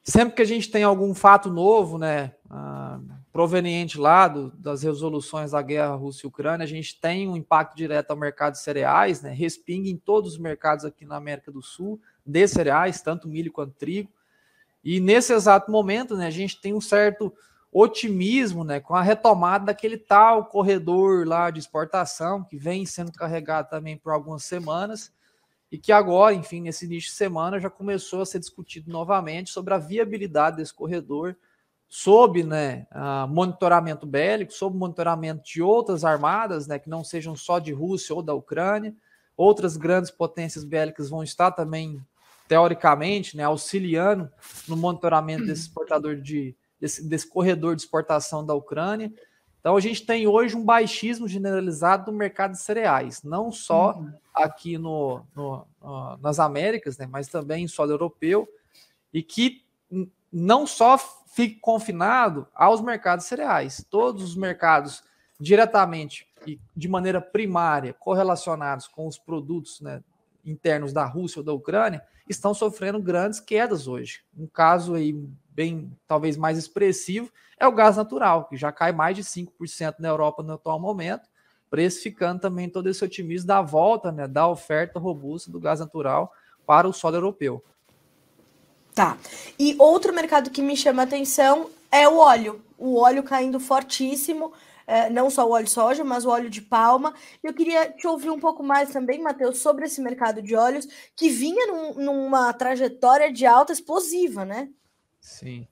sempre 0.00 0.36
que 0.36 0.42
a 0.42 0.46
gente 0.46 0.70
tem 0.70 0.84
algum 0.84 1.12
fato 1.12 1.50
novo, 1.50 1.98
né, 1.98 2.36
ah, 2.48 3.00
proveniente 3.32 3.98
lá 3.98 4.28
do, 4.28 4.52
das 4.52 4.84
resoluções 4.84 5.50
da 5.50 5.60
guerra 5.60 5.96
Rússia 5.96 6.24
e 6.24 6.28
Ucrânia, 6.28 6.62
a 6.62 6.68
gente 6.68 7.00
tem 7.00 7.28
um 7.28 7.36
impacto 7.36 7.76
direto 7.76 8.12
ao 8.12 8.16
mercado 8.16 8.52
de 8.52 8.60
cereais, 8.60 9.22
né, 9.22 9.32
respinga 9.32 9.88
em 9.88 9.96
todos 9.96 10.34
os 10.34 10.38
mercados 10.38 10.84
aqui 10.84 11.04
na 11.04 11.16
América 11.16 11.50
do 11.50 11.60
Sul, 11.60 12.00
de 12.24 12.46
cereais, 12.46 13.02
tanto 13.02 13.26
milho 13.26 13.50
quanto 13.50 13.74
trigo. 13.74 14.08
E 14.84 15.00
nesse 15.00 15.32
exato 15.32 15.68
momento, 15.68 16.16
né, 16.16 16.28
a 16.28 16.30
gente 16.30 16.60
tem 16.60 16.72
um 16.72 16.80
certo 16.80 17.34
otimismo 17.72 18.64
né, 18.64 18.80
com 18.80 18.94
a 18.94 19.02
retomada 19.02 19.66
daquele 19.66 19.96
tal 19.96 20.46
corredor 20.46 21.26
lá 21.26 21.50
de 21.50 21.60
exportação 21.60 22.42
que 22.42 22.56
vem 22.56 22.84
sendo 22.84 23.12
carregado 23.12 23.68
também 23.68 23.96
por 23.96 24.12
algumas 24.12 24.44
semanas 24.44 25.12
e 25.70 25.78
que 25.78 25.92
agora, 25.92 26.34
enfim, 26.34 26.60
nesse 26.60 26.84
início 26.84 27.10
de 27.10 27.16
semana 27.16 27.60
já 27.60 27.70
começou 27.70 28.22
a 28.22 28.26
ser 28.26 28.40
discutido 28.40 28.90
novamente 28.90 29.50
sobre 29.50 29.72
a 29.72 29.78
viabilidade 29.78 30.56
desse 30.56 30.74
corredor 30.74 31.36
sob 31.88 32.44
né, 32.44 32.86
monitoramento 33.28 34.06
bélico, 34.06 34.52
sob 34.52 34.76
monitoramento 34.76 35.42
de 35.44 35.60
outras 35.60 36.04
armadas, 36.04 36.68
né, 36.68 36.78
que 36.78 36.88
não 36.88 37.02
sejam 37.02 37.34
só 37.34 37.58
de 37.58 37.72
Rússia 37.72 38.14
ou 38.14 38.22
da 38.22 38.32
Ucrânia. 38.32 38.94
Outras 39.36 39.76
grandes 39.76 40.10
potências 40.10 40.62
bélicas 40.62 41.10
vão 41.10 41.22
estar 41.24 41.50
também, 41.50 42.00
teoricamente, 42.46 43.36
né, 43.36 43.42
auxiliando 43.42 44.30
no 44.68 44.76
monitoramento 44.76 45.46
desse 45.46 45.62
exportador 45.62 46.14
de, 46.14 46.54
desse, 46.80 47.06
desse 47.06 47.28
corredor 47.28 47.76
de 47.76 47.82
exportação 47.82 48.44
da 48.44 48.54
Ucrânia. 48.54 49.12
Então 49.60 49.76
a 49.76 49.80
gente 49.80 50.06
tem 50.06 50.26
hoje 50.26 50.56
um 50.56 50.64
baixismo 50.64 51.28
generalizado 51.28 52.10
no 52.10 52.16
mercado 52.16 52.52
de 52.52 52.60
cereais, 52.60 53.22
não 53.22 53.52
só 53.52 53.94
uhum. 53.98 54.12
aqui 54.34 54.78
no, 54.78 55.22
no, 55.36 55.66
no, 55.80 56.16
nas 56.16 56.40
Américas, 56.40 56.96
né, 56.96 57.06
mas 57.06 57.28
também 57.28 57.64
em 57.64 57.68
solo 57.68 57.92
europeu, 57.92 58.48
e 59.12 59.22
que 59.22 59.62
não 60.32 60.66
só 60.66 60.96
fique 61.32 61.60
confinado 61.60 62.46
aos 62.54 62.80
mercados 62.80 63.26
cereais, 63.26 63.84
todos 63.90 64.22
os 64.22 64.36
mercados 64.36 65.02
diretamente 65.38 66.26
e 66.46 66.58
de 66.74 66.88
maneira 66.88 67.20
primária 67.20 67.92
correlacionados 67.92 68.86
com 68.86 69.06
os 69.06 69.18
produtos 69.18 69.80
né, 69.80 70.02
internos 70.44 70.92
da 70.92 71.04
Rússia 71.04 71.40
ou 71.40 71.44
da 71.44 71.52
Ucrânia 71.52 72.02
estão 72.28 72.54
sofrendo 72.54 73.00
grandes 73.00 73.40
quedas 73.40 73.86
hoje. 73.86 74.22
Um 74.36 74.46
caso 74.46 74.94
aí 74.94 75.12
bem, 75.60 75.92
talvez 76.08 76.38
mais 76.38 76.56
expressivo, 76.56 77.30
é 77.58 77.66
o 77.66 77.72
gás 77.72 77.98
natural, 77.98 78.46
que 78.48 78.56
já 78.56 78.72
cai 78.72 78.92
mais 78.92 79.14
de 79.14 79.22
5% 79.22 79.96
na 79.98 80.08
Europa 80.08 80.42
no 80.42 80.54
atual 80.54 80.80
momento, 80.80 81.28
precificando 81.68 82.40
também 82.40 82.66
todo 82.66 82.88
esse 82.88 83.04
otimismo 83.04 83.46
da 83.46 83.60
volta, 83.60 84.10
né, 84.10 84.26
da 84.26 84.48
oferta 84.48 84.98
robusta 84.98 85.50
do 85.50 85.60
gás 85.60 85.78
natural 85.78 86.32
para 86.66 86.88
o 86.88 86.94
solo 86.94 87.16
europeu. 87.16 87.62
Tá. 88.94 89.18
E 89.58 89.76
outro 89.78 90.14
mercado 90.14 90.48
que 90.48 90.62
me 90.62 90.74
chama 90.74 91.02
atenção 91.02 91.68
é 91.92 92.08
o 92.08 92.16
óleo. 92.16 92.64
O 92.78 92.98
óleo 92.98 93.22
caindo 93.22 93.60
fortíssimo, 93.60 94.54
é, 94.86 95.10
não 95.10 95.28
só 95.28 95.46
o 95.46 95.50
óleo 95.50 95.66
de 95.66 95.70
soja, 95.70 96.02
mas 96.02 96.24
o 96.24 96.30
óleo 96.30 96.48
de 96.48 96.62
palma. 96.62 97.12
Eu 97.42 97.52
queria 97.52 97.90
te 97.90 98.06
ouvir 98.06 98.30
um 98.30 98.40
pouco 98.40 98.62
mais 98.62 98.90
também, 98.90 99.20
Matheus, 99.20 99.58
sobre 99.58 99.84
esse 99.84 100.00
mercado 100.00 100.40
de 100.40 100.56
óleos 100.56 100.88
que 101.14 101.28
vinha 101.28 101.66
num, 101.66 101.94
numa 102.02 102.50
trajetória 102.54 103.30
de 103.30 103.44
alta 103.44 103.74
explosiva, 103.74 104.46
né? 104.46 104.70
Sim. 105.20 105.66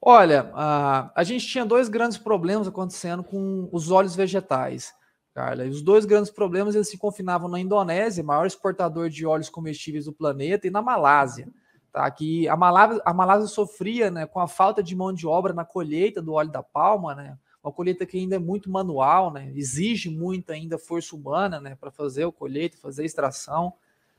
Olha, 0.00 0.50
a, 0.54 1.10
a 1.14 1.24
gente 1.24 1.46
tinha 1.46 1.64
dois 1.64 1.88
grandes 1.88 2.18
problemas 2.18 2.68
acontecendo 2.68 3.24
com 3.24 3.68
os 3.72 3.90
óleos 3.90 4.14
vegetais. 4.14 4.94
Carla. 5.34 5.64
E 5.64 5.68
os 5.68 5.82
dois 5.82 6.04
grandes 6.04 6.30
problemas 6.30 6.76
eles 6.76 6.88
se 6.88 6.96
confinavam 6.96 7.48
na 7.48 7.58
Indonésia, 7.58 8.22
maior 8.22 8.46
exportador 8.46 9.10
de 9.10 9.26
óleos 9.26 9.50
comestíveis 9.50 10.04
do 10.04 10.12
planeta, 10.12 10.66
e 10.66 10.70
na 10.70 10.80
Malásia. 10.80 11.48
Tá? 11.92 12.08
Que 12.10 12.48
a 12.48 12.56
Malásia, 12.56 13.02
a 13.04 13.12
Malásia 13.12 13.48
sofria 13.48 14.10
né, 14.10 14.26
com 14.26 14.38
a 14.38 14.46
falta 14.46 14.82
de 14.82 14.94
mão 14.94 15.12
de 15.12 15.26
obra 15.26 15.52
na 15.52 15.64
colheita 15.64 16.22
do 16.22 16.34
óleo 16.34 16.50
da 16.50 16.62
palma, 16.62 17.14
né? 17.14 17.36
Uma 17.62 17.72
colheita 17.72 18.04
que 18.04 18.18
ainda 18.18 18.36
é 18.36 18.38
muito 18.38 18.70
manual, 18.70 19.32
né? 19.32 19.50
Exige 19.54 20.10
muito 20.10 20.50
ainda 20.50 20.78
força 20.78 21.16
humana, 21.16 21.58
né? 21.60 21.74
Para 21.80 21.90
fazer 21.90 22.26
o 22.26 22.32
colheita, 22.32 22.76
fazer 22.76 23.02
a 23.02 23.06
extração. 23.06 23.72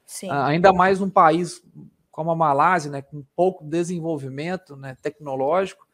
Sim. 0.05 0.29
Ah, 0.31 0.47
ainda 0.47 0.73
mais 0.73 0.99
num 0.99 1.09
país 1.09 1.63
como 2.15 2.31
a 2.31 2.35
Malásia, 2.35 2.89
né? 2.89 3.01
Com 3.01 3.25
pouco 3.35 3.65
desenvolvimento 3.65 4.77
né, 4.77 4.95
tecnológico. 5.01 5.85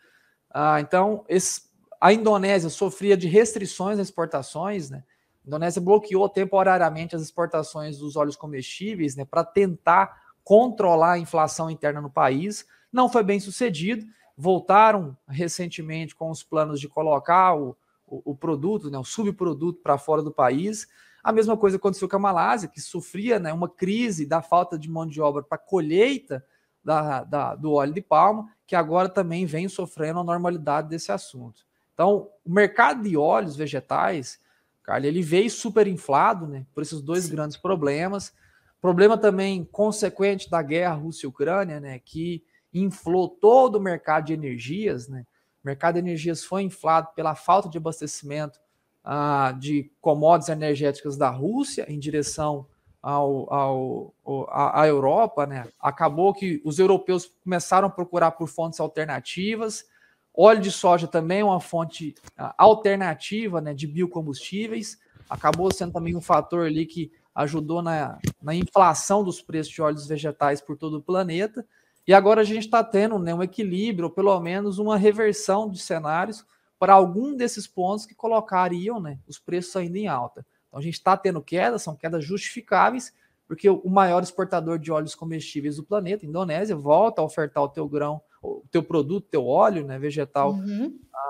Ah, 0.52 0.80
então, 0.80 1.26
esse, 1.28 1.64
a 2.00 2.14
Indonésia 2.14 2.70
sofria 2.70 3.18
de 3.18 3.28
restrições 3.28 3.98
às 3.98 4.08
exportações, 4.08 4.92
né? 4.92 5.04
A 5.44 5.48
Indonésia 5.48 5.82
bloqueou 5.82 6.30
temporariamente 6.30 7.16
as 7.16 7.24
exportações 7.24 7.98
dos 7.98 8.16
óleos 8.16 8.36
comestíveis, 8.36 9.16
né? 9.16 9.26
Para 9.26 9.44
tentar 9.44 10.16
controlar 10.44 11.14
a 11.14 11.18
inflação 11.18 11.72
interna 11.72 12.00
no 12.00 12.10
país. 12.12 12.68
Não 12.94 13.10
foi 13.10 13.24
bem 13.24 13.40
sucedido. 13.40 14.06
Voltaram 14.38 15.18
recentemente 15.28 16.16
com 16.16 16.30
os 16.30 16.44
planos 16.44 16.80
de 16.80 16.88
colocar 16.88 17.56
o, 17.56 17.76
o, 18.06 18.34
o 18.34 18.36
produto, 18.36 18.92
né, 18.92 18.98
o 19.00 19.04
subproduto 19.04 19.82
para 19.82 19.98
fora 19.98 20.22
do 20.22 20.32
país. 20.32 20.88
A 21.24 21.32
mesma 21.32 21.56
coisa 21.56 21.78
aconteceu 21.78 22.10
com 22.10 22.16
a 22.16 22.20
Malásia, 22.20 22.70
que 22.70 22.82
sofria 22.82 23.40
né, 23.40 23.54
uma 23.54 23.70
crise 23.70 24.26
da 24.26 24.42
falta 24.42 24.78
de 24.78 24.90
mão 24.90 25.06
de 25.06 25.22
obra 25.22 25.44
para 25.44 25.58
colheita 25.58 26.46
da, 26.84 27.24
da, 27.24 27.56
do 27.56 27.74
óleo 27.74 27.94
de 27.94 28.02
palma, 28.02 28.50
que 28.66 28.76
agora 28.76 29.08
também 29.08 29.46
vem 29.46 29.68
sofrendo 29.68 30.20
a 30.20 30.24
normalidade 30.24 30.90
desse 30.90 31.12
assunto. 31.12 31.66
Então, 31.94 32.30
o 32.44 32.52
mercado 32.52 33.04
de 33.04 33.16
óleos 33.16 33.56
vegetais, 33.56 34.40
Carlos, 34.82 35.08
ele 35.08 35.22
veio 35.22 35.50
super 35.50 35.88
inflado 35.88 36.48
né, 36.48 36.66
por 36.74 36.82
esses 36.82 37.02
dois 37.02 37.26
Sim. 37.26 37.32
grandes 37.32 37.58
problemas. 37.58 38.34
Problema 38.82 39.18
também 39.18 39.64
consequente 39.64 40.50
da 40.50 40.62
guerra 40.62 40.96
Rússia-Ucrânia, 40.96 41.80
né, 41.80 42.00
que 42.00 42.44
inflou 42.74 43.30
todo 43.30 43.76
o 43.76 43.82
mercado 43.82 44.26
de 44.26 44.34
energias, 44.34 45.08
né? 45.08 45.26
O 45.64 45.68
mercado 45.68 45.96
de 45.96 46.00
energias 46.00 46.44
foi 46.44 46.64
inflado 46.64 47.10
pela 47.14 47.36
falta 47.36 47.70
de 47.70 47.78
abastecimento 47.78 48.60
ah, 49.04 49.56
de 49.58 49.92
commodities 50.00 50.50
energéticas 50.50 51.18
da 51.18 51.30
Rússia 51.30 51.86
em 51.90 51.98
direção 51.98 52.68
ao, 53.02 53.52
ao, 53.52 54.14
ao, 54.24 54.48
à 54.52 54.88
Europa, 54.88 55.46
né? 55.46 55.68
Acabou 55.80 56.34
que 56.34 56.62
os 56.64 56.78
europeus 56.78 57.32
começaram 57.44 57.88
a 57.88 57.92
procurar 57.92 58.32
por 58.32 58.48
fontes 58.48 58.80
alternativas. 58.80 59.86
Óleo 60.34 60.62
de 60.62 60.72
soja 60.72 61.08
também 61.08 61.40
é 61.40 61.44
uma 61.44 61.60
fonte 61.60 62.14
ah, 62.38 62.54
alternativa 62.58 63.60
né, 63.60 63.74
de 63.74 63.88
biocombustíveis. 63.88 65.00
Acabou 65.30 65.74
sendo 65.74 65.94
também 65.94 66.16
um 66.16 66.22
fator 66.22 66.66
ali 66.66 66.86
que 66.86 67.12
ajudou 67.34 67.82
na, 67.82 68.20
na 68.42 68.54
inflação 68.54 69.24
dos 69.24 69.42
preços 69.42 69.74
de 69.74 69.82
óleos 69.82 70.08
vegetais 70.08 70.62
por 70.62 70.78
todo 70.78 70.98
o 70.98 71.02
planeta. 71.02 71.66
E 72.08 72.14
agora 72.14 72.42
a 72.42 72.44
gente 72.44 72.66
está 72.66 72.84
tendo 72.84 73.18
né, 73.18 73.34
um 73.34 73.42
equilíbrio, 73.42 74.06
ou 74.06 74.12
pelo 74.12 74.40
menos 74.40 74.78
uma 74.80 74.98
reversão 74.98 75.70
de 75.70 75.80
cenários 75.80 76.46
para 76.82 76.96
algum 76.96 77.36
desses 77.36 77.68
pontos 77.68 78.08
que 78.08 78.16
colocariam 78.16 79.00
né, 79.00 79.20
os 79.28 79.38
preços 79.38 79.76
ainda 79.76 80.00
em 80.00 80.08
alta. 80.08 80.44
Então 80.68 80.80
a 80.80 80.82
gente 80.82 80.96
está 80.96 81.16
tendo 81.16 81.40
quedas, 81.40 81.84
são 81.84 81.96
quedas 81.96 82.26
justificáveis, 82.26 83.14
porque 83.48 83.70
o 83.70 83.88
maior 83.88 84.24
exportador 84.24 84.80
de 84.80 84.92
óleos 84.92 85.14
comestíveis 85.14 85.76
do 85.76 85.84
planeta, 85.84 86.26
Indonésia, 86.26 86.76
volta 86.76 87.22
a 87.22 87.24
ofertar 87.24 87.62
o 87.62 87.70
teu 87.70 87.88
grão, 87.88 88.20
o 88.42 88.64
teu 88.72 88.82
produto, 88.82 89.28
teu 89.30 89.46
óleo 89.46 89.86
né, 89.86 90.00
vegetal 90.00 90.54
uhum. 90.54 90.88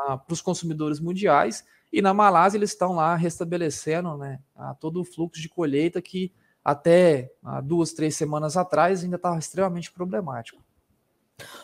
uh, 0.07 0.17
para 0.19 0.33
os 0.33 0.41
consumidores 0.41 1.01
mundiais. 1.01 1.65
E 1.91 2.01
na 2.01 2.13
Malásia 2.13 2.57
eles 2.57 2.69
estão 2.69 2.93
lá 2.93 3.13
restabelecendo 3.17 4.15
né, 4.15 4.39
todo 4.79 5.01
o 5.01 5.03
fluxo 5.03 5.41
de 5.41 5.49
colheita 5.49 6.01
que 6.01 6.31
até 6.63 7.29
duas, 7.65 7.91
três 7.91 8.15
semanas 8.15 8.55
atrás 8.55 9.03
ainda 9.03 9.17
estava 9.17 9.37
extremamente 9.37 9.91
problemático. 9.91 10.63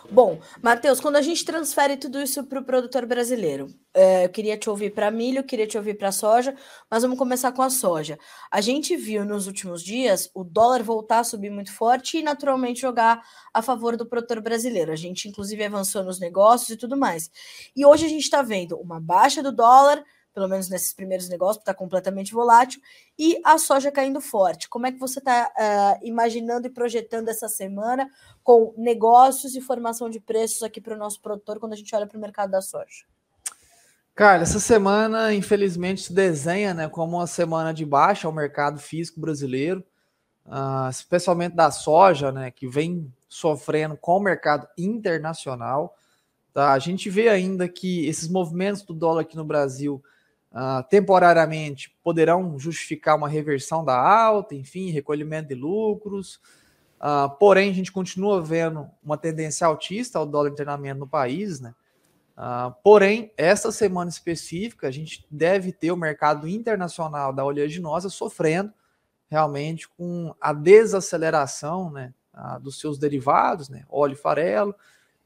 Bom, 0.09 0.39
Matheus, 0.61 0.99
quando 0.99 1.17
a 1.17 1.21
gente 1.21 1.43
transfere 1.43 1.97
tudo 1.97 2.21
isso 2.21 2.43
para 2.45 2.59
o 2.59 2.63
produtor 2.63 3.05
brasileiro, 3.05 3.67
é, 3.93 4.25
eu 4.25 4.29
queria 4.29 4.57
te 4.57 4.69
ouvir 4.69 4.91
para 4.91 5.11
milho, 5.11 5.43
queria 5.43 5.67
te 5.67 5.77
ouvir 5.77 5.97
para 5.97 6.11
soja, 6.11 6.55
mas 6.89 7.03
vamos 7.03 7.17
começar 7.17 7.51
com 7.51 7.61
a 7.61 7.69
soja. 7.69 8.17
A 8.51 8.61
gente 8.61 8.95
viu 8.95 9.25
nos 9.25 9.47
últimos 9.47 9.83
dias 9.83 10.29
o 10.33 10.43
dólar 10.43 10.83
voltar 10.83 11.19
a 11.19 11.23
subir 11.23 11.49
muito 11.49 11.73
forte 11.73 12.17
e 12.19 12.23
naturalmente 12.23 12.81
jogar 12.81 13.21
a 13.53 13.61
favor 13.61 13.97
do 13.97 14.05
produtor 14.05 14.39
brasileiro. 14.39 14.91
A 14.91 14.95
gente, 14.95 15.27
inclusive, 15.27 15.63
avançou 15.63 16.03
nos 16.03 16.19
negócios 16.19 16.69
e 16.69 16.77
tudo 16.77 16.95
mais. 16.95 17.29
E 17.75 17.85
hoje 17.85 18.05
a 18.05 18.09
gente 18.09 18.23
está 18.23 18.41
vendo 18.41 18.77
uma 18.77 18.99
baixa 18.99 19.43
do 19.43 19.51
dólar, 19.51 20.03
pelo 20.37 20.47
menos 20.47 20.69
nesses 20.69 20.93
primeiros 20.93 21.27
negócios, 21.27 21.57
está 21.57 21.73
completamente 21.73 22.31
volátil, 22.31 22.79
e 23.17 23.41
a 23.43 23.57
soja 23.57 23.91
caindo 23.91 24.21
forte. 24.21 24.69
Como 24.69 24.85
é 24.85 24.91
que 24.91 24.99
você 24.99 25.17
está 25.17 25.47
uh, 25.47 25.59
eh, 25.59 25.99
imaginando 26.03 26.67
e 26.67 26.69
projetando 26.69 27.27
essa 27.27 27.49
semana 27.49 28.07
com 28.43 28.71
negócios 28.77 29.55
e 29.55 29.61
formação 29.61 30.11
de 30.11 30.19
preços 30.19 30.61
aqui 30.61 30.79
para 30.79 30.93
o 30.93 30.97
nosso 30.97 31.19
produtor 31.21 31.59
quando 31.59 31.73
a 31.73 31.75
gente 31.75 31.95
olha 31.95 32.05
para 32.05 32.19
o 32.19 32.21
mercado 32.21 32.51
da 32.51 32.61
soja? 32.61 33.03
Cara, 34.13 34.43
essa 34.43 34.59
semana, 34.59 35.33
infelizmente, 35.33 36.01
se 36.01 36.13
desenha 36.13 36.71
né, 36.71 36.87
como 36.87 37.17
uma 37.17 37.25
semana 37.25 37.73
de 37.73 37.83
baixa 37.83 38.27
ao 38.27 38.31
mercado 38.31 38.77
físico 38.77 39.19
brasileiro, 39.19 39.83
uh, 40.45 40.87
especialmente 40.91 41.55
da 41.55 41.71
soja, 41.71 42.31
né, 42.31 42.51
que 42.51 42.67
vem 42.67 43.11
sofrendo 43.27 43.97
com 43.97 44.17
o 44.17 44.21
mercado 44.21 44.67
internacional. 44.77 45.97
Tá? 46.53 46.73
A 46.73 46.77
gente 46.77 47.09
vê 47.09 47.27
ainda 47.27 47.67
que 47.67 48.05
esses 48.05 48.29
movimentos 48.29 48.83
do 48.83 48.93
dólar 48.93 49.21
aqui 49.21 49.35
no 49.35 49.43
Brasil 49.43 49.99
uh, 50.57 50.83
temporariamente 50.89 51.95
poderão 52.03 52.57
justificar 52.57 53.15
uma 53.15 53.29
reversão 53.29 53.85
da 53.85 53.95
alta, 53.95 54.55
enfim, 54.55 54.89
recolhimento 54.89 55.49
de 55.49 55.55
lucros. 55.55 56.41
Uh, 56.99 57.29
porém, 57.37 57.69
a 57.69 57.73
gente 57.73 57.91
continua 57.91 58.41
vendo 58.41 58.89
uma 59.03 59.17
tendência 59.17 59.67
altista 59.67 60.17
ao 60.17 60.25
dólar 60.25 60.49
internamento 60.49 60.99
no 60.99 61.07
país, 61.07 61.59
né? 61.59 61.75
Uh, 62.35 62.73
porém, 62.83 63.31
essa 63.37 63.71
semana 63.71 64.09
específica, 64.09 64.87
a 64.87 64.91
gente 64.91 65.25
deve 65.29 65.71
ter 65.71 65.91
o 65.91 65.97
mercado 65.97 66.47
internacional 66.47 67.31
da 67.31 67.43
oleaginosa 67.43 68.09
sofrendo 68.09 68.71
realmente 69.29 69.87
com 69.89 70.33
a 70.39 70.53
desaceleração 70.53 71.91
né, 71.91 72.13
uh, 72.33 72.59
dos 72.59 72.79
seus 72.79 72.99
derivados, 72.99 73.69
né, 73.69 73.83
óleo 73.89 74.13
e 74.13 74.15
farelo. 74.15 74.75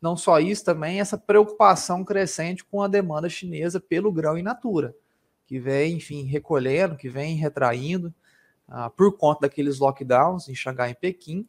Não 0.01 0.15
só 0.15 0.39
isso, 0.39 0.63
também 0.63 1.01
essa 1.01 1.17
preocupação 1.17 2.03
crescente 2.03 2.63
com 2.63 2.81
a 2.81 2.87
demanda 2.87 3.29
chinesa 3.29 3.79
pelo 3.79 4.11
grão 4.11 4.37
in 4.37 4.41
natura 4.41 4.95
que 5.51 5.59
vem, 5.59 5.97
enfim, 5.97 6.23
recolhendo, 6.23 6.95
que 6.95 7.09
vem 7.09 7.35
retraindo 7.35 8.13
uh, 8.69 8.89
por 8.95 9.17
conta 9.17 9.41
daqueles 9.41 9.79
lockdowns 9.79 10.47
em 10.47 10.55
Xangai 10.55 10.91
e 10.91 10.95
Pequim. 10.95 11.45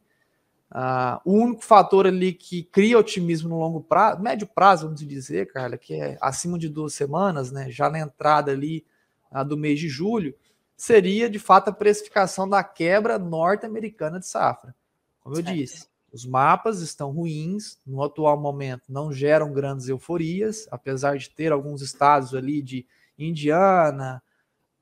Uh, 0.73 1.21
o 1.25 1.33
único 1.35 1.63
fator 1.63 2.05
ali 2.09 2.33
que 2.33 2.65
cria 2.65 2.99
otimismo 2.99 3.49
no 3.49 3.61
longo 3.61 3.81
prazo, 3.81 4.21
médio 4.21 4.45
prazo, 4.45 4.87
vamos 4.87 5.07
dizer, 5.07 5.53
Carla, 5.53 5.79
que 5.79 5.95
é 5.95 6.19
acima 6.21 6.59
de 6.59 6.69
duas 6.69 6.95
semanas, 6.95 7.53
né, 7.53 7.71
já 7.71 7.89
na 7.89 8.01
entrada 8.01 8.51
ali 8.51 8.85
uh, 9.31 9.45
do 9.45 9.57
mês 9.57 9.79
de 9.79 9.89
julho, 9.89 10.35
seria 10.77 11.31
de 11.31 11.39
fato 11.39 11.69
a 11.69 11.73
precificação 11.73 12.49
da 12.49 12.65
quebra 12.65 13.21
norte-americana 13.21 14.19
de 14.19 14.27
safra. 14.27 14.75
Como 15.21 15.37
eu 15.37 15.45
certo. 15.45 15.57
disse, 15.57 15.87
os 16.13 16.27
mapas 16.27 16.81
estão 16.81 17.13
ruins, 17.13 17.79
no 17.87 18.03
atual 18.03 18.37
momento 18.37 18.83
não 18.89 19.13
geram 19.13 19.53
grandes 19.53 19.89
euforias, 19.89 20.67
apesar 20.73 21.17
de 21.17 21.31
ter 21.31 21.53
alguns 21.53 21.83
estados 21.83 22.35
ali 22.35 22.61
de 22.61 22.85
Indiana, 23.29 24.23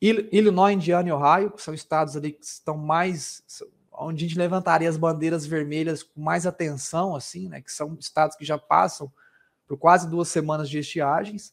Illinois, 0.00 0.75
Indiana 0.75 1.09
e 1.09 1.12
Ohio, 1.12 1.50
que 1.50 1.62
são 1.62 1.75
estados 1.75 2.16
ali 2.16 2.32
que 2.32 2.44
estão 2.44 2.76
mais 2.76 3.42
onde 3.92 4.25
a 4.25 4.28
gente 4.28 4.38
levantaria 4.38 4.88
as 4.88 4.97
bandeiras 4.97 5.44
vermelhas 5.44 6.02
com 6.02 6.20
mais 6.20 6.47
atenção, 6.47 7.14
assim, 7.14 7.49
né? 7.49 7.61
Que 7.61 7.70
são 7.70 7.97
estados 8.00 8.35
que 8.35 8.44
já 8.44 8.56
passam 8.56 9.12
por 9.68 9.76
quase 9.76 10.09
duas 10.09 10.28
semanas 10.28 10.70
de 10.70 10.78
estiagens. 10.78 11.52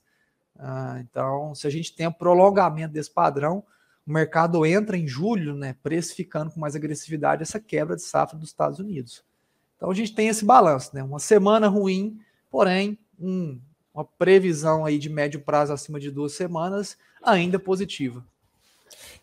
Ah, 0.57 0.97
então, 1.01 1.53
se 1.53 1.67
a 1.67 1.69
gente 1.69 1.93
tem 1.93 2.07
o 2.07 2.09
um 2.09 2.13
prolongamento 2.13 2.93
desse 2.93 3.13
padrão, 3.13 3.63
o 4.05 4.11
mercado 4.11 4.65
entra 4.65 4.95
em 4.95 5.05
julho, 5.05 5.55
né? 5.55 5.75
Precificando 5.83 6.51
com 6.51 6.59
mais 6.59 6.75
agressividade 6.75 7.43
essa 7.43 7.59
quebra 7.59 7.97
de 7.97 8.01
safra 8.01 8.37
dos 8.37 8.49
Estados 8.49 8.79
Unidos. 8.79 9.23
Então 9.75 9.91
a 9.91 9.93
gente 9.93 10.15
tem 10.15 10.29
esse 10.29 10.45
balanço, 10.45 10.95
né? 10.95 11.03
Uma 11.03 11.19
semana 11.19 11.67
ruim, 11.67 12.19
porém 12.49 12.97
um, 13.19 13.59
uma 13.97 14.05
previsão 14.05 14.85
aí 14.85 14.99
de 14.99 15.09
médio 15.09 15.41
prazo 15.41 15.73
acima 15.73 15.99
de 15.99 16.11
duas 16.11 16.33
semanas 16.33 16.95
ainda 17.21 17.57
positiva. 17.57 18.23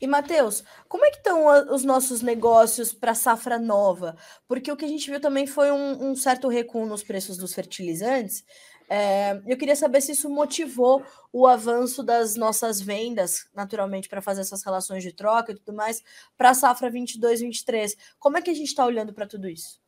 E, 0.00 0.06
Matheus, 0.06 0.64
como 0.88 1.04
é 1.04 1.10
que 1.10 1.18
estão 1.18 1.46
os 1.72 1.84
nossos 1.84 2.20
negócios 2.20 2.92
para 2.92 3.14
safra 3.14 3.56
nova? 3.56 4.16
Porque 4.48 4.70
o 4.70 4.76
que 4.76 4.84
a 4.84 4.88
gente 4.88 5.08
viu 5.08 5.20
também 5.20 5.46
foi 5.46 5.70
um, 5.70 6.10
um 6.10 6.16
certo 6.16 6.48
recuo 6.48 6.84
nos 6.86 7.04
preços 7.04 7.36
dos 7.36 7.54
fertilizantes. 7.54 8.44
É, 8.90 9.40
eu 9.46 9.56
queria 9.56 9.76
saber 9.76 10.00
se 10.00 10.12
isso 10.12 10.28
motivou 10.28 11.02
o 11.32 11.46
avanço 11.46 12.02
das 12.02 12.34
nossas 12.34 12.80
vendas, 12.80 13.48
naturalmente, 13.54 14.08
para 14.08 14.20
fazer 14.20 14.40
essas 14.40 14.62
relações 14.62 15.02
de 15.02 15.12
troca 15.12 15.52
e 15.52 15.54
tudo 15.54 15.72
mais, 15.72 16.02
para 16.36 16.50
a 16.50 16.54
safra 16.54 16.90
22-23. 16.90 17.96
Como 18.18 18.36
é 18.36 18.42
que 18.42 18.50
a 18.50 18.54
gente 18.54 18.68
está 18.68 18.84
olhando 18.84 19.14
para 19.14 19.26
tudo 19.26 19.48
isso? 19.48 19.83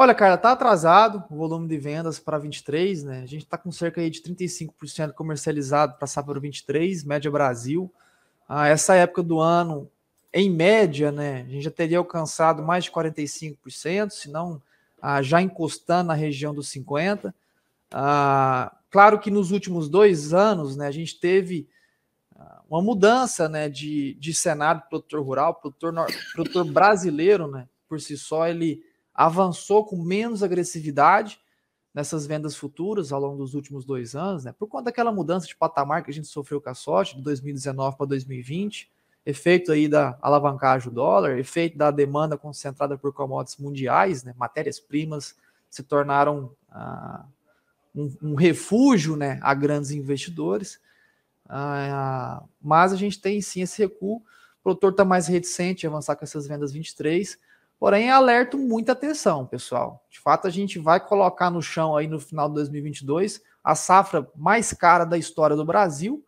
Olha, 0.00 0.14
cara, 0.14 0.38
tá 0.38 0.52
atrasado 0.52 1.24
o 1.28 1.36
volume 1.36 1.66
de 1.66 1.76
vendas 1.76 2.20
para 2.20 2.38
23, 2.38 3.02
né? 3.02 3.22
A 3.22 3.26
gente 3.26 3.42
está 3.42 3.58
com 3.58 3.72
cerca 3.72 4.00
aí 4.00 4.08
de 4.08 4.22
35% 4.22 5.12
comercializado 5.12 5.98
para 5.98 6.06
safra 6.06 6.38
23, 6.38 7.02
média 7.02 7.28
Brasil 7.28 7.92
a 8.48 8.68
essa 8.68 8.94
época 8.94 9.22
do 9.22 9.40
ano, 9.40 9.90
em 10.32 10.48
média, 10.48 11.12
né, 11.12 11.42
a 11.42 11.50
gente 11.50 11.62
já 11.64 11.70
teria 11.70 11.98
alcançado 11.98 12.62
mais 12.62 12.84
de 12.84 12.90
45%, 12.90 14.10
se 14.10 14.30
não 14.30 14.62
ah, 15.02 15.20
já 15.20 15.42
encostando 15.42 16.08
na 16.08 16.14
região 16.14 16.54
dos 16.54 16.68
50%. 16.68 17.34
Ah, 17.90 18.74
claro 18.90 19.18
que 19.18 19.30
nos 19.30 19.50
últimos 19.50 19.88
dois 19.88 20.32
anos 20.32 20.76
né, 20.76 20.86
a 20.86 20.90
gente 20.90 21.18
teve 21.20 21.68
ah, 22.36 22.62
uma 22.70 22.80
mudança 22.80 23.48
né, 23.48 23.68
de, 23.68 24.14
de 24.14 24.32
cenário 24.32 24.82
produtor 24.88 25.22
rural, 25.22 25.54
produtor, 25.54 25.92
produtor 26.32 26.64
brasileiro, 26.64 27.48
né, 27.48 27.68
por 27.86 28.00
si 28.00 28.16
só, 28.16 28.46
ele 28.46 28.82
avançou 29.18 29.84
com 29.84 29.96
menos 29.96 30.44
agressividade 30.44 31.40
nessas 31.92 32.24
vendas 32.24 32.54
futuras 32.54 33.10
ao 33.10 33.20
longo 33.20 33.38
dos 33.38 33.52
últimos 33.52 33.84
dois 33.84 34.14
anos, 34.14 34.44
né, 34.44 34.54
por 34.56 34.68
conta 34.68 34.84
daquela 34.84 35.10
mudança 35.10 35.44
de 35.44 35.56
patamar 35.56 36.04
que 36.04 36.10
a 36.12 36.14
gente 36.14 36.28
sofreu 36.28 36.60
com 36.60 36.70
a 36.70 36.74
sorte 36.74 37.16
de 37.16 37.22
2019 37.22 37.96
para 37.96 38.06
2020, 38.06 38.88
efeito 39.26 39.72
aí 39.72 39.88
da 39.88 40.16
alavancagem 40.22 40.88
do 40.88 40.94
dólar, 40.94 41.36
efeito 41.36 41.76
da 41.76 41.90
demanda 41.90 42.38
concentrada 42.38 42.96
por 42.96 43.12
commodities 43.12 43.58
mundiais, 43.58 44.22
né, 44.22 44.32
matérias-primas 44.38 45.34
se 45.68 45.82
tornaram 45.82 46.54
ah, 46.70 47.24
um, 47.92 48.14
um, 48.22 48.34
refúgio 48.36 49.16
né, 49.16 49.40
a 49.42 49.52
grandes 49.52 49.90
investidores, 49.90 50.80
ah, 51.48 52.44
mas 52.62 52.92
a 52.92 52.96
gente 52.96 53.20
tem 53.20 53.42
sim 53.42 53.62
esse 53.62 53.82
recuo, 53.82 54.18
o 54.18 54.62
produtor 54.62 54.92
está 54.92 55.04
mais 55.04 55.26
reticente 55.26 55.84
a 55.84 55.90
avançar 55.90 56.14
com 56.14 56.24
essas 56.24 56.46
vendas 56.46 56.70
23, 56.70 57.36
Porém, 57.78 58.10
alerto 58.10 58.58
muita 58.58 58.92
atenção, 58.92 59.46
pessoal. 59.46 60.04
De 60.10 60.18
fato, 60.18 60.46
a 60.46 60.50
gente 60.50 60.78
vai 60.78 60.98
colocar 60.98 61.48
no 61.48 61.62
chão 61.62 61.96
aí 61.96 62.08
no 62.08 62.18
final 62.18 62.48
de 62.48 62.56
2022 62.56 63.40
a 63.62 63.74
safra 63.74 64.28
mais 64.34 64.72
cara 64.72 65.04
da 65.04 65.16
história 65.16 65.54
do 65.54 65.64
Brasil. 65.64 66.24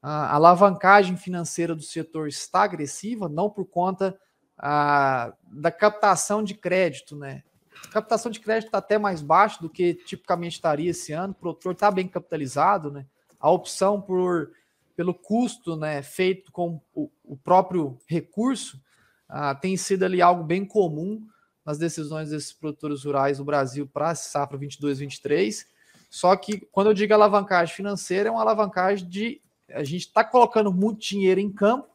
A 0.00 0.34
alavancagem 0.34 1.16
financeira 1.16 1.74
do 1.74 1.82
setor 1.82 2.28
está 2.28 2.62
agressiva, 2.62 3.28
não 3.28 3.50
por 3.50 3.66
conta 3.66 4.18
a, 4.56 5.32
da 5.42 5.70
captação 5.70 6.42
de 6.42 6.54
crédito, 6.54 7.16
né? 7.16 7.42
A 7.86 7.88
captação 7.88 8.30
de 8.30 8.40
crédito 8.40 8.68
está 8.68 8.78
até 8.78 8.98
mais 8.98 9.20
baixo 9.20 9.60
do 9.60 9.68
que 9.68 9.94
tipicamente 9.94 10.54
estaria 10.54 10.90
esse 10.90 11.12
ano. 11.12 11.32
O 11.32 11.36
produtor 11.36 11.72
está 11.72 11.90
bem 11.90 12.08
capitalizado, 12.08 12.90
né? 12.90 13.06
A 13.38 13.50
opção 13.50 14.00
por 14.00 14.50
pelo 14.98 15.14
custo, 15.14 15.76
né, 15.76 16.02
feito 16.02 16.50
com 16.50 16.80
o, 16.92 17.08
o 17.22 17.36
próprio 17.36 17.96
recurso, 18.04 18.82
ah, 19.28 19.54
tem 19.54 19.76
sido 19.76 20.04
ali 20.04 20.22
algo 20.22 20.42
bem 20.42 20.64
comum 20.64 21.26
nas 21.64 21.78
decisões 21.78 22.30
desses 22.30 22.52
produtores 22.52 23.04
rurais 23.04 23.38
do 23.38 23.44
Brasil 23.44 23.86
para 23.86 24.10
a 24.10 24.14
safra 24.14 24.58
22-23. 24.58 25.66
Só 26.08 26.34
que 26.34 26.60
quando 26.72 26.86
eu 26.86 26.94
digo 26.94 27.12
alavancagem 27.12 27.74
financeira, 27.74 28.28
é 28.28 28.32
uma 28.32 28.40
alavancagem 28.40 29.06
de 29.06 29.42
a 29.70 29.84
gente 29.84 30.06
está 30.06 30.24
colocando 30.24 30.72
muito 30.72 31.00
dinheiro 31.00 31.40
em 31.40 31.52
campo 31.52 31.88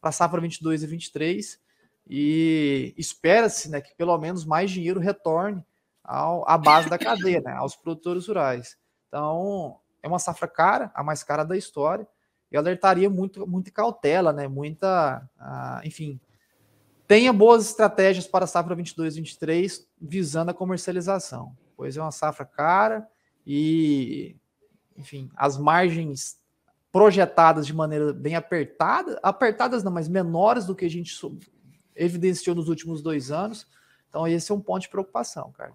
para 0.00 0.10
a 0.10 0.12
safra 0.12 0.40
22 0.40 0.82
e 0.82 0.86
23 0.86 1.60
e 2.08 2.94
espera-se 2.96 3.70
né, 3.70 3.80
que 3.80 3.94
pelo 3.94 4.16
menos 4.18 4.44
mais 4.44 4.70
dinheiro 4.70 5.00
retorne 5.00 5.64
ao, 6.02 6.48
à 6.48 6.56
base 6.56 6.88
da 6.88 6.98
cadeia, 6.98 7.40
né, 7.40 7.52
aos 7.52 7.74
produtores 7.74 8.26
rurais. 8.26 8.76
Então, 9.08 9.78
é 10.02 10.08
uma 10.08 10.18
safra 10.18 10.46
cara, 10.46 10.90
a 10.94 11.02
mais 11.02 11.22
cara 11.22 11.44
da 11.44 11.56
história, 11.56 12.06
e 12.50 12.56
alertaria 12.56 13.10
muito, 13.10 13.46
muita 13.46 13.70
cautela, 13.70 14.32
né, 14.32 14.46
muita, 14.46 15.28
ah, 15.38 15.80
enfim, 15.84 16.20
tenha 17.06 17.32
boas 17.32 17.66
estratégias 17.66 18.26
para 18.26 18.44
a 18.44 18.48
safra 18.48 18.76
22-23 18.76 19.86
visando 20.00 20.50
a 20.50 20.54
comercialização, 20.54 21.56
pois 21.76 21.96
é 21.96 22.02
uma 22.02 22.12
safra 22.12 22.44
cara 22.44 23.08
e, 23.46 24.36
enfim, 24.96 25.30
as 25.36 25.56
margens 25.56 26.38
projetadas 26.90 27.66
de 27.66 27.74
maneira 27.74 28.12
bem 28.12 28.34
apertada, 28.34 29.20
apertadas 29.22 29.84
não, 29.84 29.92
mas 29.92 30.08
menores 30.08 30.64
do 30.64 30.74
que 30.74 30.84
a 30.84 30.90
gente 30.90 31.14
evidenciou 31.94 32.56
nos 32.56 32.68
últimos 32.68 33.02
dois 33.02 33.30
anos. 33.30 33.66
Então, 34.08 34.26
esse 34.26 34.50
é 34.50 34.54
um 34.54 34.60
ponto 34.60 34.82
de 34.82 34.88
preocupação, 34.88 35.52
cara. 35.52 35.72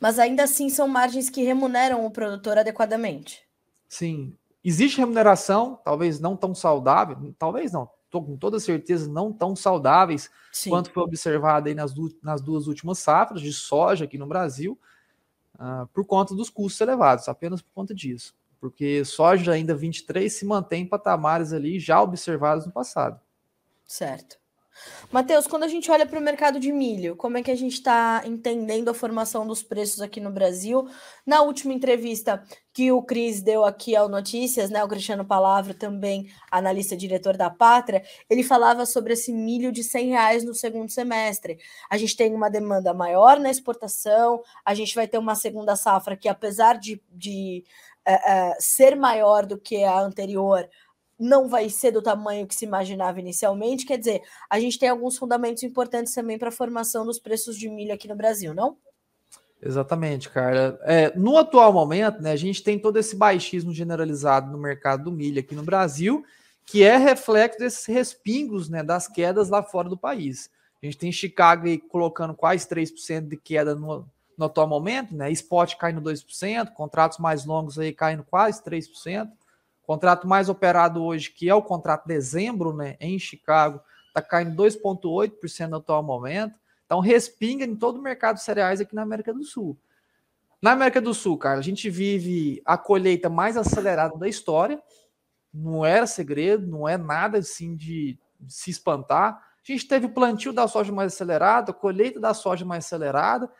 Mas 0.00 0.18
ainda 0.18 0.44
assim 0.44 0.68
são 0.68 0.88
margens 0.88 1.30
que 1.30 1.42
remuneram 1.42 2.04
o 2.04 2.10
produtor 2.10 2.58
adequadamente. 2.58 3.42
Sim. 3.88 4.36
Existe 4.64 4.98
remuneração, 4.98 5.80
talvez 5.84 6.18
não 6.20 6.36
tão 6.36 6.54
saudável, 6.54 7.34
talvez 7.38 7.72
não, 7.72 7.88
com 8.10 8.36
toda 8.36 8.58
certeza, 8.58 9.10
não 9.10 9.32
tão 9.32 9.54
saudáveis 9.54 10.30
Sim. 10.52 10.70
quanto 10.70 10.90
foi 10.90 11.02
observado 11.02 11.68
aí 11.68 11.74
nas, 11.74 11.92
du 11.92 12.08
nas 12.22 12.40
duas 12.40 12.66
últimas 12.66 12.98
safras 12.98 13.40
de 13.40 13.52
soja 13.52 14.04
aqui 14.04 14.16
no 14.16 14.26
Brasil, 14.26 14.78
uh, 15.56 15.86
por 15.88 16.04
conta 16.06 16.34
dos 16.34 16.48
custos 16.48 16.80
elevados, 16.80 17.28
apenas 17.28 17.60
por 17.60 17.72
conta 17.72 17.94
disso. 17.94 18.34
Porque 18.60 19.04
soja 19.04 19.52
ainda 19.52 19.74
23 19.74 20.32
se 20.32 20.44
mantém 20.44 20.82
em 20.82 20.88
patamares 20.88 21.52
ali 21.52 21.78
já 21.78 22.02
observados 22.02 22.66
no 22.66 22.72
passado. 22.72 23.20
Certo. 23.86 24.37
Matheus, 25.10 25.46
quando 25.46 25.64
a 25.64 25.68
gente 25.68 25.90
olha 25.90 26.06
para 26.06 26.18
o 26.18 26.22
mercado 26.22 26.60
de 26.60 26.70
milho, 26.70 27.16
como 27.16 27.38
é 27.38 27.42
que 27.42 27.50
a 27.50 27.56
gente 27.56 27.74
está 27.74 28.22
entendendo 28.24 28.88
a 28.88 28.94
formação 28.94 29.46
dos 29.46 29.62
preços 29.62 30.00
aqui 30.00 30.20
no 30.20 30.30
Brasil? 30.30 30.88
Na 31.26 31.42
última 31.42 31.72
entrevista 31.72 32.42
que 32.72 32.92
o 32.92 33.02
Cris 33.02 33.40
deu 33.40 33.64
aqui 33.64 33.96
ao 33.96 34.08
Notícias, 34.08 34.70
né, 34.70 34.84
o 34.84 34.88
Cristiano 34.88 35.24
Palavra, 35.24 35.74
também 35.74 36.30
analista 36.50 36.96
diretor 36.96 37.36
da 37.36 37.50
Pátria, 37.50 38.04
ele 38.28 38.42
falava 38.42 38.86
sobre 38.86 39.14
esse 39.14 39.32
milho 39.32 39.72
de 39.72 39.82
100 39.82 40.08
reais 40.10 40.44
no 40.44 40.54
segundo 40.54 40.90
semestre. 40.90 41.58
A 41.90 41.96
gente 41.96 42.16
tem 42.16 42.34
uma 42.34 42.48
demanda 42.48 42.94
maior 42.94 43.40
na 43.40 43.50
exportação, 43.50 44.42
a 44.64 44.74
gente 44.74 44.94
vai 44.94 45.08
ter 45.08 45.18
uma 45.18 45.34
segunda 45.34 45.74
safra 45.74 46.16
que, 46.16 46.28
apesar 46.28 46.78
de, 46.78 47.02
de 47.10 47.64
é, 48.04 48.12
é, 48.12 48.54
ser 48.58 48.96
maior 48.96 49.44
do 49.44 49.58
que 49.58 49.84
a 49.84 50.00
anterior, 50.00 50.68
não 51.18 51.48
vai 51.48 51.68
ser 51.68 51.90
do 51.90 52.00
tamanho 52.00 52.46
que 52.46 52.54
se 52.54 52.64
imaginava 52.64 53.18
inicialmente. 53.18 53.84
Quer 53.84 53.98
dizer, 53.98 54.22
a 54.48 54.60
gente 54.60 54.78
tem 54.78 54.88
alguns 54.88 55.18
fundamentos 55.18 55.62
importantes 55.62 56.14
também 56.14 56.38
para 56.38 56.48
a 56.48 56.52
formação 56.52 57.04
dos 57.04 57.18
preços 57.18 57.56
de 57.56 57.68
milho 57.68 57.92
aqui 57.92 58.06
no 58.06 58.14
Brasil, 58.14 58.54
não? 58.54 58.76
Exatamente, 59.60 60.30
cara. 60.30 60.78
É, 60.84 61.12
no 61.16 61.36
atual 61.36 61.72
momento, 61.72 62.22
né, 62.22 62.30
a 62.30 62.36
gente 62.36 62.62
tem 62.62 62.78
todo 62.78 62.96
esse 62.96 63.16
baixismo 63.16 63.72
generalizado 63.72 64.52
no 64.52 64.58
mercado 64.58 65.04
do 65.04 65.12
milho 65.12 65.40
aqui 65.40 65.54
no 65.54 65.64
Brasil, 65.64 66.24
que 66.64 66.84
é 66.84 66.96
reflexo 66.96 67.58
desses 67.58 67.84
respingos 67.86 68.68
né, 68.68 68.84
das 68.84 69.08
quedas 69.08 69.48
lá 69.48 69.62
fora 69.62 69.88
do 69.88 69.98
país. 69.98 70.48
A 70.80 70.86
gente 70.86 70.98
tem 70.98 71.10
Chicago 71.10 71.66
aí 71.66 71.78
colocando 71.78 72.34
quase 72.34 72.68
3% 72.68 73.26
de 73.26 73.36
queda 73.36 73.74
no, 73.74 74.06
no 74.36 74.44
atual 74.44 74.68
momento, 74.68 75.12
né? 75.12 75.28
Spot 75.32 75.74
caindo 75.76 76.00
2%, 76.00 76.72
contratos 76.72 77.18
mais 77.18 77.44
longos 77.44 77.78
aí 77.80 77.92
caindo 77.92 78.22
quase 78.22 78.62
3%. 78.62 79.28
Contrato 79.88 80.28
mais 80.28 80.50
operado 80.50 81.02
hoje, 81.02 81.30
que 81.30 81.48
é 81.48 81.54
o 81.54 81.62
contrato 81.62 82.06
de 82.06 82.12
dezembro, 82.12 82.76
né, 82.76 82.98
em 83.00 83.18
Chicago, 83.18 83.80
está 84.08 84.20
caindo 84.20 84.54
2,8% 84.54 85.66
no 85.66 85.78
atual 85.78 86.02
momento. 86.02 86.60
Então, 86.84 87.00
respinga 87.00 87.64
em 87.64 87.74
todo 87.74 87.96
o 87.96 88.02
mercado 88.02 88.36
de 88.36 88.42
cereais 88.42 88.82
aqui 88.82 88.94
na 88.94 89.00
América 89.00 89.32
do 89.32 89.42
Sul. 89.42 89.78
Na 90.60 90.72
América 90.72 91.00
do 91.00 91.14
Sul, 91.14 91.38
cara, 91.38 91.58
a 91.58 91.62
gente 91.62 91.88
vive 91.88 92.60
a 92.66 92.76
colheita 92.76 93.30
mais 93.30 93.56
acelerada 93.56 94.18
da 94.18 94.28
história. 94.28 94.78
Não 95.54 95.86
era 95.86 96.06
segredo, 96.06 96.66
não 96.66 96.86
é 96.86 96.98
nada 96.98 97.38
assim 97.38 97.74
de, 97.74 98.18
se 98.46 98.70
espantar. 98.70 99.42
A 99.66 99.72
gente 99.72 99.88
teve 99.88 100.04
o 100.04 100.12
plantio 100.12 100.52
da 100.52 100.68
soja 100.68 100.92
mais 100.92 101.14
acelerado, 101.14 101.70
a 101.70 101.74
colheita 101.74 102.20
da 102.20 102.34
soja 102.34 102.62
mais 102.62 102.84
acelerada, 102.84 103.50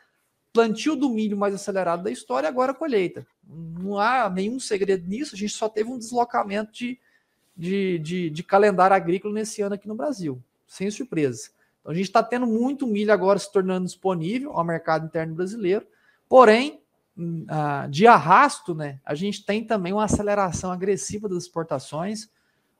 plantio 0.53 0.95
do 0.95 1.09
milho 1.09 1.35
mais 1.35 1.55
acelerado 1.55 2.03
da 2.03 2.11
história 2.11 2.47
agora 2.47 2.71
a 2.71 2.75
colheita. 2.75 3.25
Não 3.49 3.97
há 3.97 4.29
nenhum 4.29 4.59
segredo 4.59 5.07
nisso, 5.07 5.33
a 5.33 5.37
gente 5.37 5.53
só 5.53 5.67
teve 5.67 5.89
um 5.89 5.97
deslocamento 5.97 6.71
de, 6.71 6.99
de, 7.57 7.99
de, 7.99 8.29
de 8.29 8.43
calendário 8.43 8.95
agrícola 8.95 9.33
nesse 9.33 9.61
ano 9.61 9.75
aqui 9.75 9.87
no 9.87 9.95
Brasil, 9.95 10.41
sem 10.67 10.89
surpresa. 10.91 11.49
Então 11.79 11.91
a 11.91 11.95
gente 11.95 12.05
está 12.05 12.21
tendo 12.21 12.45
muito 12.45 12.85
milho 12.85 13.11
agora 13.11 13.39
se 13.39 13.51
tornando 13.51 13.85
disponível 13.85 14.51
ao 14.53 14.63
mercado 14.63 15.07
interno 15.07 15.33
brasileiro, 15.33 15.87
porém, 16.27 16.81
hum, 17.17 17.45
de 17.89 18.05
arrasto, 18.05 18.75
né, 18.75 18.99
a 19.03 19.15
gente 19.15 19.43
tem 19.43 19.63
também 19.63 19.93
uma 19.93 20.03
aceleração 20.03 20.71
agressiva 20.71 21.27
das 21.27 21.43
exportações. 21.43 22.29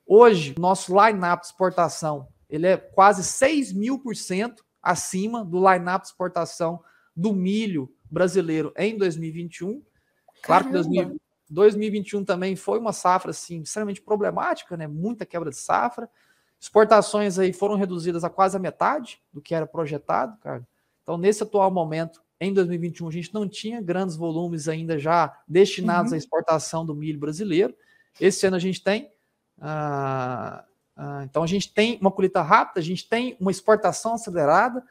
Hoje, 0.05 0.55
nosso 0.59 0.93
line-up 0.93 1.41
de 1.41 1.47
exportação 1.47 2.27
ele 2.49 2.65
é 2.65 2.75
quase 2.75 3.23
6 3.23 3.71
mil 3.73 3.99
por 3.99 4.15
cento 4.15 4.65
acima 4.81 5.45
do 5.45 5.57
line-up 5.57 6.03
de 6.03 6.09
exportação 6.09 6.83
do 7.15 7.31
milho 7.31 7.93
brasileiro 8.09 8.73
em 8.75 8.97
2021. 8.97 9.83
Claro 10.41 10.65
que 10.65 10.71
2000, 10.71 11.19
2021 11.49 12.23
também 12.23 12.55
foi 12.55 12.79
uma 12.79 12.93
safra 12.93 13.31
assim, 13.31 13.61
extremamente 13.61 14.01
problemática, 14.01 14.77
né? 14.77 14.87
Muita 14.87 15.25
quebra 15.25 15.49
de 15.49 15.57
safra. 15.57 16.09
Exportações 16.59 17.39
aí 17.39 17.53
foram 17.53 17.75
reduzidas 17.75 18.23
a 18.23 18.29
quase 18.29 18.55
a 18.55 18.59
metade 18.59 19.21
do 19.31 19.41
que 19.41 19.55
era 19.55 19.65
projetado, 19.65 20.37
cara. 20.39 20.67
Então, 21.01 21.17
nesse 21.17 21.41
atual 21.41 21.71
momento, 21.71 22.21
em 22.39 22.53
2021, 22.53 23.07
a 23.07 23.11
gente 23.11 23.33
não 23.33 23.47
tinha 23.47 23.81
grandes 23.81 24.15
volumes 24.15 24.67
ainda 24.67 24.99
já 24.99 25.35
destinados 25.47 26.11
uhum. 26.11 26.15
à 26.15 26.17
exportação 26.17 26.85
do 26.85 26.93
milho 26.93 27.19
brasileiro. 27.19 27.73
Esse 28.19 28.45
ano 28.45 28.57
a 28.57 28.59
gente 28.59 28.83
tem. 28.83 29.11
Ah, 29.59 30.63
ah, 30.95 31.23
então, 31.23 31.41
a 31.41 31.47
gente 31.47 31.73
tem 31.73 31.97
uma 32.01 32.11
colheita 32.11 32.41
rápida, 32.41 32.79
a 32.79 32.83
gente 32.83 33.07
tem 33.07 33.35
uma 33.39 33.51
exportação 33.51 34.13
acelerada. 34.13 34.83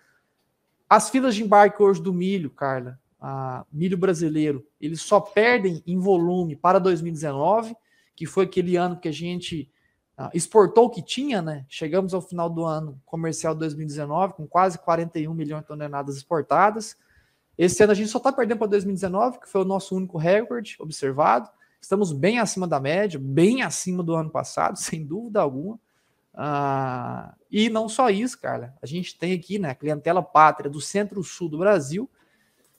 As 0.88 1.10
filas 1.10 1.34
de 1.34 1.44
embarque 1.44 1.82
hoje 1.82 2.02
do 2.02 2.14
milho, 2.14 2.48
Carla, 2.48 2.98
ah, 3.20 3.64
milho 3.72 3.98
brasileiro, 3.98 4.64
eles 4.80 5.02
só 5.02 5.20
perdem 5.20 5.82
em 5.86 5.98
volume 5.98 6.54
para 6.54 6.78
2019, 6.78 7.76
que 8.14 8.26
foi 8.26 8.44
aquele 8.44 8.76
ano 8.76 8.98
que 8.98 9.08
a 9.08 9.12
gente 9.12 9.70
ah, 10.16 10.30
exportou 10.34 10.86
o 10.86 10.90
que 10.90 11.02
tinha, 11.02 11.42
né? 11.42 11.64
Chegamos 11.68 12.14
ao 12.14 12.20
final 12.20 12.48
do 12.50 12.64
ano 12.64 13.00
comercial 13.04 13.54
2019 13.54 14.34
com 14.34 14.46
quase 14.46 14.78
41 14.78 15.32
milhões 15.32 15.62
de 15.62 15.68
toneladas 15.68 16.16
exportadas. 16.16 16.96
Esse 17.56 17.82
ano 17.82 17.92
a 17.92 17.94
gente 17.94 18.08
só 18.08 18.18
está 18.18 18.32
perdendo 18.32 18.58
para 18.58 18.68
2019, 18.68 19.40
que 19.40 19.48
foi 19.48 19.62
o 19.62 19.64
nosso 19.64 19.96
único 19.96 20.16
recorde 20.16 20.76
observado. 20.78 21.50
Estamos 21.80 22.12
bem 22.12 22.38
acima 22.38 22.66
da 22.66 22.78
média, 22.78 23.18
bem 23.22 23.62
acima 23.62 24.02
do 24.02 24.14
ano 24.14 24.30
passado, 24.30 24.76
sem 24.78 25.04
dúvida 25.04 25.40
alguma. 25.40 25.78
Ah, 26.34 27.34
e 27.50 27.68
não 27.68 27.88
só 27.88 28.10
isso, 28.10 28.40
cara. 28.40 28.74
A 28.80 28.86
gente 28.86 29.18
tem 29.18 29.32
aqui, 29.32 29.58
né, 29.58 29.70
a 29.70 29.74
clientela 29.74 30.22
pátria 30.22 30.70
do 30.70 30.80
centro-sul 30.80 31.48
do 31.48 31.58
Brasil. 31.58 32.08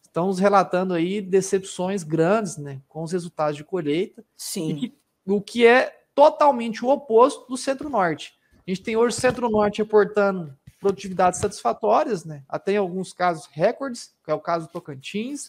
Estamos 0.10 0.39
relatando 0.39 0.95
aí 0.95 1.22
decepções 1.22 2.04
grandes, 2.04 2.58
né, 2.58 2.82
com 2.89 3.04
os 3.04 3.12
resultados 3.12 3.56
de 3.56 3.63
colheita. 3.63 4.26
Sim. 4.36 4.76
Que, 4.76 4.98
o 5.26 5.39
que 5.39 5.67
é 5.67 6.02
totalmente 6.15 6.84
o 6.84 6.89
oposto 6.89 7.48
do 7.48 7.56
centro-norte. 7.56 8.34
A 8.67 8.72
gente 8.72 8.82
tem 8.82 8.98
hoje 8.98 9.15
o 9.15 9.22
centro-norte 9.22 9.78
reportando 9.78 10.58
produtividades 10.80 11.39
satisfatórias, 11.39 12.26
né? 12.26 12.43
Até 12.50 12.74
em 12.74 12.78
alguns 12.78 13.13
casos 13.13 13.48
recordes, 13.52 14.15
que 14.24 14.32
é 14.32 14.34
o 14.34 14.39
caso 14.39 14.65
do 14.65 14.72
Tocantins, 14.72 15.48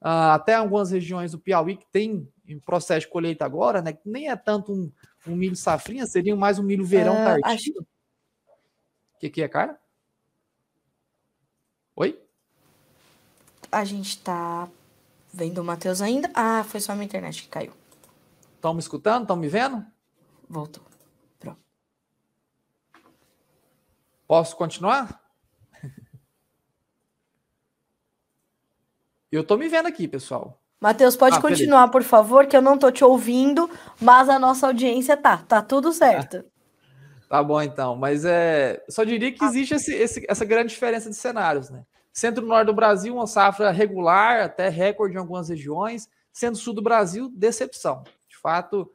uh, 0.00 0.32
até 0.32 0.54
algumas 0.54 0.90
regiões 0.90 1.32
do 1.32 1.38
Piauí 1.38 1.76
que 1.76 1.86
tem 1.86 2.28
em 2.46 2.58
processo 2.58 3.06
de 3.06 3.12
colheita 3.12 3.44
agora, 3.44 3.80
né? 3.80 3.92
Que 3.92 4.08
nem 4.08 4.28
é 4.28 4.36
tanto 4.36 4.72
um, 4.72 4.90
um 5.26 5.36
milho 5.36 5.54
safrinha, 5.54 6.06
seria 6.06 6.34
mais 6.34 6.58
um 6.58 6.62
milho 6.64 6.84
verão 6.84 7.14
uh, 7.14 7.40
tardio. 7.40 7.44
Acho... 7.44 7.70
O 7.80 9.18
que, 9.20 9.30
que 9.30 9.42
é, 9.42 9.48
cara? 9.48 9.78
A 13.72 13.84
gente 13.84 14.18
tá 14.18 14.68
vendo 15.32 15.58
o 15.58 15.64
Matheus 15.64 16.02
ainda. 16.02 16.30
Ah, 16.34 16.62
foi 16.62 16.78
só 16.78 16.92
a 16.92 16.94
minha 16.94 17.06
internet 17.06 17.42
que 17.42 17.48
caiu. 17.48 17.72
Estão 18.54 18.74
me 18.74 18.80
escutando? 18.80 19.22
Estão 19.22 19.36
me 19.36 19.48
vendo? 19.48 19.84
Voltou. 20.48 20.84
Pronto. 21.40 21.58
Posso 24.28 24.54
continuar? 24.54 25.20
Eu 29.32 29.42
tô 29.42 29.56
me 29.56 29.66
vendo 29.68 29.86
aqui, 29.86 30.06
pessoal. 30.06 30.62
Matheus, 30.78 31.16
pode 31.16 31.38
ah, 31.38 31.40
continuar, 31.40 31.88
por 31.88 32.02
favor, 32.02 32.46
que 32.46 32.56
eu 32.56 32.60
não 32.60 32.76
tô 32.76 32.90
te 32.90 33.04
ouvindo, 33.04 33.70
mas 34.00 34.28
a 34.28 34.36
nossa 34.36 34.66
audiência 34.66 35.16
tá. 35.16 35.38
Tá 35.38 35.62
tudo 35.62 35.92
certo. 35.92 36.44
Tá 37.28 37.42
bom, 37.42 37.62
então. 37.62 37.96
Mas 37.96 38.26
é, 38.26 38.84
só 38.90 39.04
diria 39.04 39.32
que 39.32 39.42
existe 39.42 39.72
esse, 39.72 39.94
esse, 39.94 40.26
essa 40.28 40.44
grande 40.44 40.68
diferença 40.68 41.08
de 41.08 41.16
cenários, 41.16 41.70
né? 41.70 41.82
Centro-norte 42.12 42.66
do 42.66 42.74
Brasil, 42.74 43.14
uma 43.14 43.26
safra 43.26 43.70
regular, 43.70 44.42
até 44.42 44.68
recorde 44.68 45.16
em 45.16 45.18
algumas 45.18 45.48
regiões. 45.48 46.08
Centro-sul 46.32 46.74
do 46.74 46.82
Brasil, 46.82 47.30
decepção. 47.34 48.04
De 48.28 48.36
fato, 48.36 48.90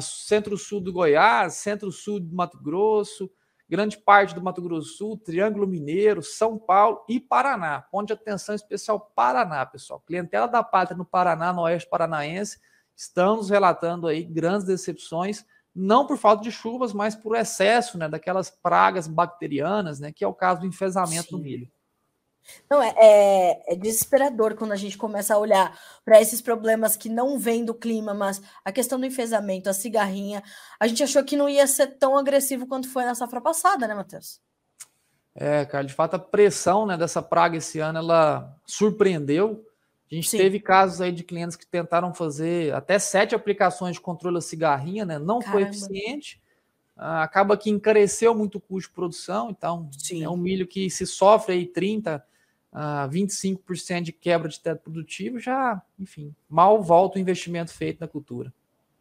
centro-sul 0.00 0.80
do 0.80 0.92
Goiás, 0.92 1.54
centro-sul 1.54 2.20
do 2.20 2.34
Mato 2.34 2.58
Grosso, 2.62 3.30
grande 3.68 3.96
parte 3.96 4.34
do 4.34 4.42
Mato 4.42 4.60
Grosso 4.60 4.96
Sul, 4.96 5.16
Triângulo 5.16 5.66
Mineiro, 5.66 6.22
São 6.22 6.58
Paulo 6.58 7.04
e 7.08 7.20
Paraná. 7.20 7.80
Ponto 7.82 8.08
de 8.08 8.12
atenção 8.12 8.54
especial 8.54 9.12
Paraná, 9.14 9.64
pessoal. 9.64 10.00
Clientela 10.00 10.48
da 10.48 10.62
pátria 10.62 10.96
no 10.96 11.04
Paraná, 11.04 11.52
no 11.52 11.62
Oeste 11.62 11.88
Paranaense, 11.88 12.58
estamos 12.96 13.48
relatando 13.48 14.08
aí 14.08 14.24
grandes 14.24 14.66
decepções, 14.66 15.44
não 15.72 16.04
por 16.04 16.18
falta 16.18 16.42
de 16.42 16.50
chuvas, 16.50 16.92
mas 16.92 17.14
por 17.14 17.36
excesso 17.36 17.96
né, 17.96 18.08
daquelas 18.08 18.50
pragas 18.50 19.06
bacterianas, 19.06 20.00
né, 20.00 20.10
que 20.10 20.24
é 20.24 20.28
o 20.28 20.34
caso 20.34 20.62
do 20.62 20.66
enfesamento 20.66 21.28
Sim. 21.28 21.36
do 21.36 21.38
milho. 21.38 21.70
Não, 22.68 22.82
é, 22.82 22.94
é, 22.96 23.72
é, 23.72 23.76
desesperador 23.76 24.54
quando 24.54 24.72
a 24.72 24.76
gente 24.76 24.96
começa 24.96 25.34
a 25.34 25.38
olhar 25.38 25.78
para 26.04 26.20
esses 26.20 26.40
problemas 26.40 26.96
que 26.96 27.08
não 27.08 27.38
vêm 27.38 27.64
do 27.64 27.74
clima, 27.74 28.14
mas 28.14 28.40
a 28.64 28.72
questão 28.72 28.98
do 28.98 29.06
enfesamento, 29.06 29.68
a 29.68 29.72
cigarrinha. 29.72 30.42
A 30.78 30.86
gente 30.86 31.02
achou 31.02 31.22
que 31.24 31.36
não 31.36 31.48
ia 31.48 31.66
ser 31.66 31.98
tão 31.98 32.16
agressivo 32.16 32.66
quanto 32.66 32.88
foi 32.88 33.04
na 33.04 33.14
safra 33.14 33.40
passada, 33.40 33.86
né, 33.86 33.94
Matheus? 33.94 34.40
É, 35.34 35.64
cara, 35.64 35.84
de 35.84 35.94
fato 35.94 36.14
a 36.14 36.18
pressão 36.18 36.86
né, 36.86 36.96
dessa 36.96 37.22
praga 37.22 37.56
esse 37.56 37.78
ano 37.78 37.98
ela 37.98 38.56
surpreendeu. 38.66 39.64
A 40.10 40.14
gente 40.14 40.28
Sim. 40.28 40.38
teve 40.38 40.58
casos 40.58 41.00
aí 41.00 41.12
de 41.12 41.22
clientes 41.22 41.56
que 41.56 41.66
tentaram 41.66 42.12
fazer 42.12 42.74
até 42.74 42.98
sete 42.98 43.34
aplicações 43.34 43.94
de 43.94 44.00
controle 44.00 44.34
da 44.34 44.40
cigarrinha, 44.40 45.04
né? 45.04 45.18
Não 45.20 45.38
Caramba. 45.38 45.52
foi 45.52 45.62
eficiente. 45.62 46.42
Ah, 47.02 47.22
acaba 47.22 47.56
que 47.56 47.70
encareceu 47.70 48.34
muito 48.34 48.56
o 48.56 48.60
custo 48.60 48.90
de 48.90 48.94
produção, 48.94 49.48
então 49.48 49.88
Sim. 49.96 50.22
é 50.22 50.28
um 50.28 50.36
milho 50.36 50.66
que 50.66 50.90
se 50.90 51.06
sofre 51.06 51.54
aí 51.54 51.66
30, 51.66 52.22
uh, 52.74 53.08
25% 53.08 54.02
de 54.02 54.12
quebra 54.12 54.50
de 54.50 54.60
teto 54.60 54.82
produtivo, 54.82 55.38
já, 55.38 55.80
enfim, 55.98 56.34
mal 56.46 56.82
volta 56.82 57.16
o 57.16 57.20
investimento 57.20 57.72
feito 57.72 58.00
na 58.00 58.06
cultura. 58.06 58.52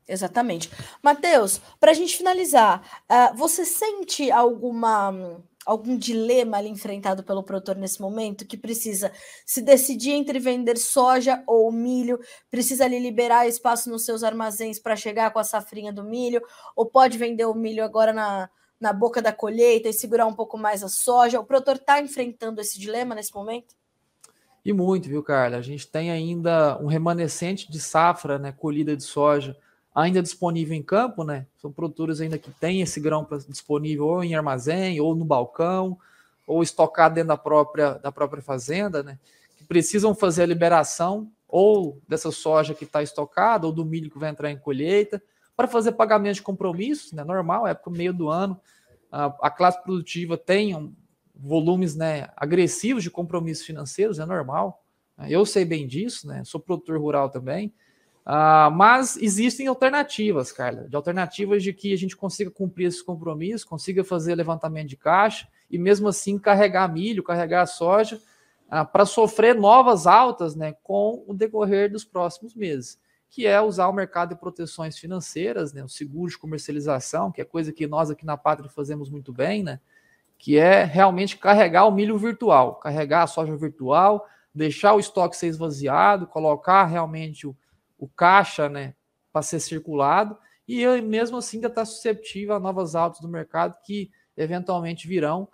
Exatamente. 0.07 0.71
Matheus, 1.03 1.59
para 1.77 1.91
a 1.91 1.93
gente 1.93 2.15
finalizar, 2.15 3.03
uh, 3.11 3.35
você 3.35 3.65
sente 3.65 4.31
alguma 4.31 5.37
algum 5.69 5.95
dilema 5.95 6.57
ali 6.57 6.67
enfrentado 6.67 7.23
pelo 7.23 7.43
produtor 7.43 7.75
nesse 7.75 8.01
momento 8.01 8.47
que 8.47 8.57
precisa 8.57 9.11
se 9.45 9.61
decidir 9.61 10.13
entre 10.13 10.39
vender 10.39 10.77
soja 10.77 11.43
ou 11.45 11.71
milho, 11.71 12.19
precisa 12.49 12.85
ali 12.85 12.97
liberar 12.97 13.47
espaço 13.47 13.87
nos 13.87 14.03
seus 14.03 14.23
armazéns 14.23 14.79
para 14.79 14.95
chegar 14.95 15.31
com 15.31 15.37
a 15.37 15.43
safrinha 15.43 15.93
do 15.93 16.03
milho, 16.03 16.41
ou 16.75 16.87
pode 16.87 17.19
vender 17.19 17.45
o 17.45 17.53
milho 17.53 17.83
agora 17.83 18.11
na, 18.11 18.49
na 18.79 18.91
boca 18.91 19.21
da 19.21 19.31
colheita 19.31 19.87
e 19.87 19.93
segurar 19.93 20.25
um 20.25 20.33
pouco 20.33 20.57
mais 20.57 20.83
a 20.83 20.89
soja? 20.89 21.39
O 21.39 21.45
produtor 21.45 21.75
está 21.75 22.01
enfrentando 22.01 22.59
esse 22.59 22.79
dilema 22.79 23.13
nesse 23.13 23.33
momento? 23.35 23.75
E 24.65 24.73
muito, 24.73 25.07
viu, 25.07 25.21
Carla? 25.21 25.57
A 25.57 25.61
gente 25.61 25.87
tem 25.87 26.09
ainda 26.09 26.79
um 26.81 26.87
remanescente 26.87 27.71
de 27.71 27.79
safra, 27.79 28.39
né, 28.39 28.51
colhida 28.51 28.97
de 28.97 29.03
soja, 29.03 29.55
ainda 29.93 30.21
disponível 30.21 30.75
em 30.75 30.83
campo, 30.83 31.23
né? 31.23 31.45
São 31.57 31.71
produtores 31.71 32.21
ainda 32.21 32.37
que 32.37 32.51
têm 32.51 32.81
esse 32.81 32.99
grão 32.99 33.27
disponível 33.47 34.05
ou 34.05 34.23
em 34.23 34.35
armazém, 34.35 34.99
ou 34.99 35.15
no 35.15 35.25
balcão, 35.25 35.97
ou 36.45 36.63
estocado 36.63 37.15
dentro 37.15 37.29
da 37.29 37.37
própria, 37.37 37.93
da 37.95 38.11
própria 38.11 38.41
fazenda, 38.41 39.03
né? 39.03 39.19
Que 39.57 39.63
precisam 39.63 40.15
fazer 40.15 40.43
a 40.43 40.47
liberação 40.47 41.31
ou 41.47 41.99
dessa 42.07 42.31
soja 42.31 42.73
que 42.73 42.83
está 42.83 43.01
estocada, 43.01 43.65
ou 43.65 43.73
do 43.73 43.83
milho 43.83 44.09
que 44.09 44.19
vai 44.19 44.29
entrar 44.29 44.51
em 44.51 44.57
colheita 44.57 45.21
para 45.55 45.67
fazer 45.67 45.93
pagamento 45.93 46.35
de 46.35 46.41
compromissos, 46.41 47.11
né? 47.11 47.23
Normal, 47.23 47.67
época 47.67 47.89
meio 47.89 48.13
do 48.13 48.29
ano, 48.29 48.59
a, 49.11 49.49
classe 49.49 49.81
produtiva 49.83 50.37
tem 50.37 50.75
um, 50.75 50.93
volumes 51.35 51.95
né, 51.95 52.29
agressivos 52.35 53.03
de 53.03 53.09
compromissos 53.09 53.65
financeiros, 53.65 54.19
é 54.19 54.25
normal. 54.25 54.83
Né? 55.17 55.27
Eu 55.29 55.45
sei 55.45 55.65
bem 55.65 55.87
disso, 55.87 56.27
né? 56.27 56.43
Sou 56.43 56.59
produtor 56.59 56.99
rural 56.99 57.29
também. 57.29 57.73
Uh, 58.29 58.69
mas 58.69 59.17
existem 59.17 59.65
alternativas, 59.65 60.51
Carla, 60.51 60.87
de 60.87 60.95
alternativas 60.95 61.63
de 61.63 61.73
que 61.73 61.91
a 61.91 61.97
gente 61.97 62.15
consiga 62.15 62.51
cumprir 62.51 62.85
esses 62.85 63.01
compromissos, 63.01 63.63
consiga 63.63 64.03
fazer 64.03 64.35
levantamento 64.35 64.87
de 64.87 64.97
caixa 64.97 65.47
e 65.67 65.79
mesmo 65.79 66.07
assim 66.07 66.37
carregar 66.37 66.93
milho, 66.93 67.23
carregar 67.23 67.65
soja 67.65 68.21
uh, 68.67 68.85
para 68.85 69.03
sofrer 69.03 69.55
novas 69.55 70.05
altas 70.05 70.55
né, 70.55 70.75
com 70.83 71.23
o 71.27 71.33
decorrer 71.33 71.91
dos 71.91 72.05
próximos 72.05 72.53
meses 72.53 72.99
que 73.31 73.45
é 73.45 73.61
usar 73.61 73.87
o 73.87 73.93
mercado 73.93 74.29
de 74.29 74.39
proteções 74.39 74.97
financeiras, 74.97 75.71
né, 75.71 75.83
o 75.83 75.89
seguro 75.89 76.31
de 76.31 76.37
comercialização, 76.37 77.31
que 77.31 77.39
é 77.39 77.45
coisa 77.45 77.71
que 77.71 77.85
nós 77.85 78.09
aqui 78.09 78.25
na 78.25 78.35
Pátria 78.35 78.69
fazemos 78.69 79.07
muito 79.07 79.31
bem, 79.31 79.61
né, 79.61 79.79
que 80.35 80.57
é 80.57 80.83
realmente 80.83 81.37
carregar 81.37 81.85
o 81.85 81.91
milho 81.91 82.17
virtual, 82.17 82.75
carregar 82.75 83.23
a 83.23 83.27
soja 83.27 83.55
virtual, 83.55 84.25
deixar 84.53 84.93
o 84.95 84.99
estoque 84.99 85.37
ser 85.37 85.45
esvaziado, 85.45 86.25
colocar 86.25 86.85
realmente 86.85 87.45
o, 87.45 87.55
o 87.99 88.07
caixa 88.07 88.67
né, 88.67 88.95
para 89.31 89.43
ser 89.43 89.59
circulado, 89.59 90.37
e 90.67 90.85
mesmo 91.01 91.37
assim 91.37 91.57
ainda 91.57 91.67
está 91.67 91.85
susceptível 91.85 92.55
a 92.55 92.59
novas 92.59 92.95
altas 92.95 93.21
do 93.21 93.27
mercado 93.27 93.75
que 93.83 94.09
eventualmente 94.35 95.07
virão 95.07 95.47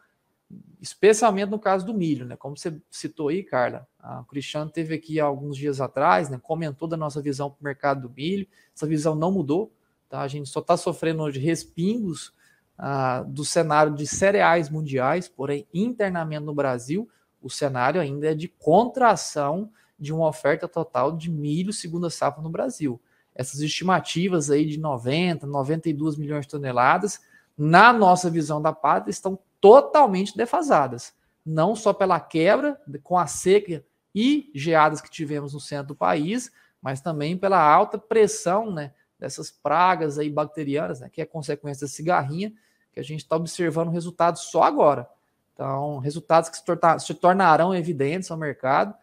especialmente 0.82 1.50
no 1.50 1.60
caso 1.60 1.86
do 1.86 1.94
milho, 1.94 2.26
né? 2.26 2.36
Como 2.36 2.56
você 2.56 2.80
citou 2.90 3.30
aí, 3.30 3.44
Carla, 3.44 3.88
o 4.22 4.24
Cristiano 4.26 4.70
teve 4.70 4.94
aqui 4.94 5.20
alguns 5.20 5.58
dias 5.58 5.82
atrás, 5.82 6.30
né? 6.30 6.40
Comentou 6.42 6.88
da 6.88 6.96
nossa 6.96 7.22
visão 7.22 7.50
para 7.50 7.62
o 7.62 7.64
mercado 7.64 8.08
do 8.08 8.14
milho. 8.14 8.48
Essa 8.76 8.86
visão 8.86 9.16
não 9.16 9.32
mudou, 9.32 9.74
tá? 10.08 10.22
A 10.22 10.28
gente 10.28 10.48
só 10.48 10.60
está 10.60 10.78
sofrendo 10.78 11.24
hoje 11.24 11.40
respingos 11.40 12.32
ah, 12.78 13.24
do 13.28 13.44
cenário 13.44 13.96
de 13.96 14.06
cereais 14.06 14.70
mundiais, 14.70 15.28
porém 15.28 15.68
internamente 15.74 16.44
no 16.44 16.54
Brasil 16.54 17.10
o 17.42 17.50
cenário 17.50 18.02
ainda 18.02 18.32
é 18.32 18.36
de 18.36 18.48
contração 18.48 19.72
de 19.98 20.14
uma 20.14 20.28
oferta 20.28 20.68
total 20.68 21.16
de 21.16 21.30
milho 21.30 21.72
segunda 21.72 22.10
safra 22.10 22.42
no 22.42 22.50
Brasil. 22.50 23.02
Essas 23.34 23.60
estimativas 23.62 24.50
aí 24.50 24.66
de 24.66 24.80
90, 24.80 25.46
92 25.46 26.18
milhões 26.18 26.46
de 26.46 26.52
toneladas, 26.52 27.22
na 27.58 27.92
nossa 27.92 28.30
visão 28.30 28.62
da 28.62 28.72
pátria, 28.72 29.12
estão 29.12 29.38
totalmente 29.60 30.36
defasadas. 30.36 31.14
Não 31.46 31.76
só 31.76 31.94
pela 31.94 32.20
quebra 32.20 32.80
com 33.04 33.18
a 33.18 33.28
seca 33.28 33.84
e 34.14 34.52
geadas 34.56 35.02
que 35.02 35.10
tivemos 35.10 35.54
no 35.54 35.60
centro 35.60 35.90
do 35.90 35.96
país, 35.96 36.52
mas 36.82 37.02
também 37.02 37.38
pela 37.38 37.60
alta 37.60 37.98
pressão 37.98 38.72
né, 38.72 38.94
dessas 39.20 39.52
pragas 39.52 40.18
aí 40.18 40.30
bacterianas, 40.30 41.02
né, 41.02 41.10
que 41.10 41.22
é 41.22 41.26
consequência 41.26 41.86
da 41.86 41.92
cigarrinha, 41.92 42.54
que 42.94 43.00
a 43.00 43.04
gente 43.04 43.22
está 43.22 43.36
observando 43.36 43.90
resultados 43.90 44.44
só 44.44 44.64
agora. 44.64 45.10
Então, 45.54 46.00
resultados 46.00 46.50
que 46.50 46.58
se, 46.58 46.66
torna, 46.66 47.00
se 47.00 47.14
tornarão 47.14 47.74
evidentes 47.74 48.32
ao 48.32 48.38
mercado 48.38 48.94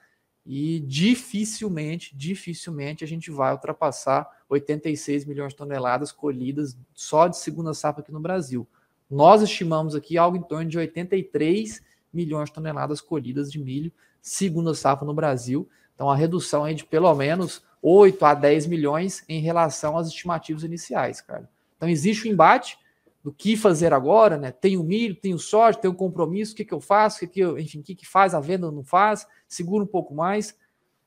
e 0.44 0.80
dificilmente, 0.80 2.16
dificilmente 2.16 3.04
a 3.04 3.06
gente 3.06 3.30
vai 3.30 3.52
ultrapassar 3.52 4.28
86 4.48 5.24
milhões 5.24 5.52
de 5.52 5.58
toneladas 5.58 6.10
colhidas 6.10 6.76
só 6.92 7.28
de 7.28 7.36
segunda 7.36 7.72
safra 7.72 8.02
aqui 8.02 8.12
no 8.12 8.20
Brasil. 8.20 8.66
Nós 9.08 9.42
estimamos 9.42 9.94
aqui 9.94 10.18
algo 10.18 10.36
em 10.36 10.42
torno 10.42 10.68
de 10.68 10.78
83 10.78 11.82
milhões 12.12 12.48
de 12.48 12.54
toneladas 12.54 13.00
colhidas 13.00 13.50
de 13.50 13.58
milho 13.58 13.92
segunda 14.20 14.72
safra 14.74 15.04
no 15.04 15.12
Brasil. 15.12 15.68
Então, 15.94 16.08
a 16.08 16.16
redução 16.16 16.66
é 16.66 16.72
de 16.72 16.84
pelo 16.84 17.12
menos 17.14 17.62
8 17.82 18.24
a 18.24 18.34
10 18.34 18.66
milhões 18.66 19.24
em 19.28 19.40
relação 19.40 19.98
às 19.98 20.06
estimativas 20.06 20.62
iniciais, 20.62 21.20
cara. 21.20 21.50
Então, 21.76 21.88
existe 21.88 22.26
o 22.26 22.30
um 22.30 22.32
embate, 22.32 22.78
do 23.22 23.32
que 23.32 23.56
fazer 23.56 23.92
agora, 23.92 24.36
né? 24.36 24.50
Tenho 24.50 24.82
milho, 24.82 25.14
tenho 25.14 25.38
soja, 25.38 25.78
tenho 25.78 25.94
compromisso, 25.94 26.52
o 26.52 26.56
que, 26.56 26.64
que 26.64 26.74
eu 26.74 26.80
faço, 26.80 27.16
o 27.16 27.20
que, 27.20 27.26
que 27.28 27.40
eu, 27.40 27.58
enfim, 27.58 27.78
o 27.78 27.82
que, 27.82 27.94
que 27.94 28.06
faz, 28.06 28.34
a 28.34 28.40
venda 28.40 28.70
não 28.70 28.82
faz, 28.82 29.26
segura 29.48 29.84
um 29.84 29.86
pouco 29.86 30.14
mais. 30.14 30.56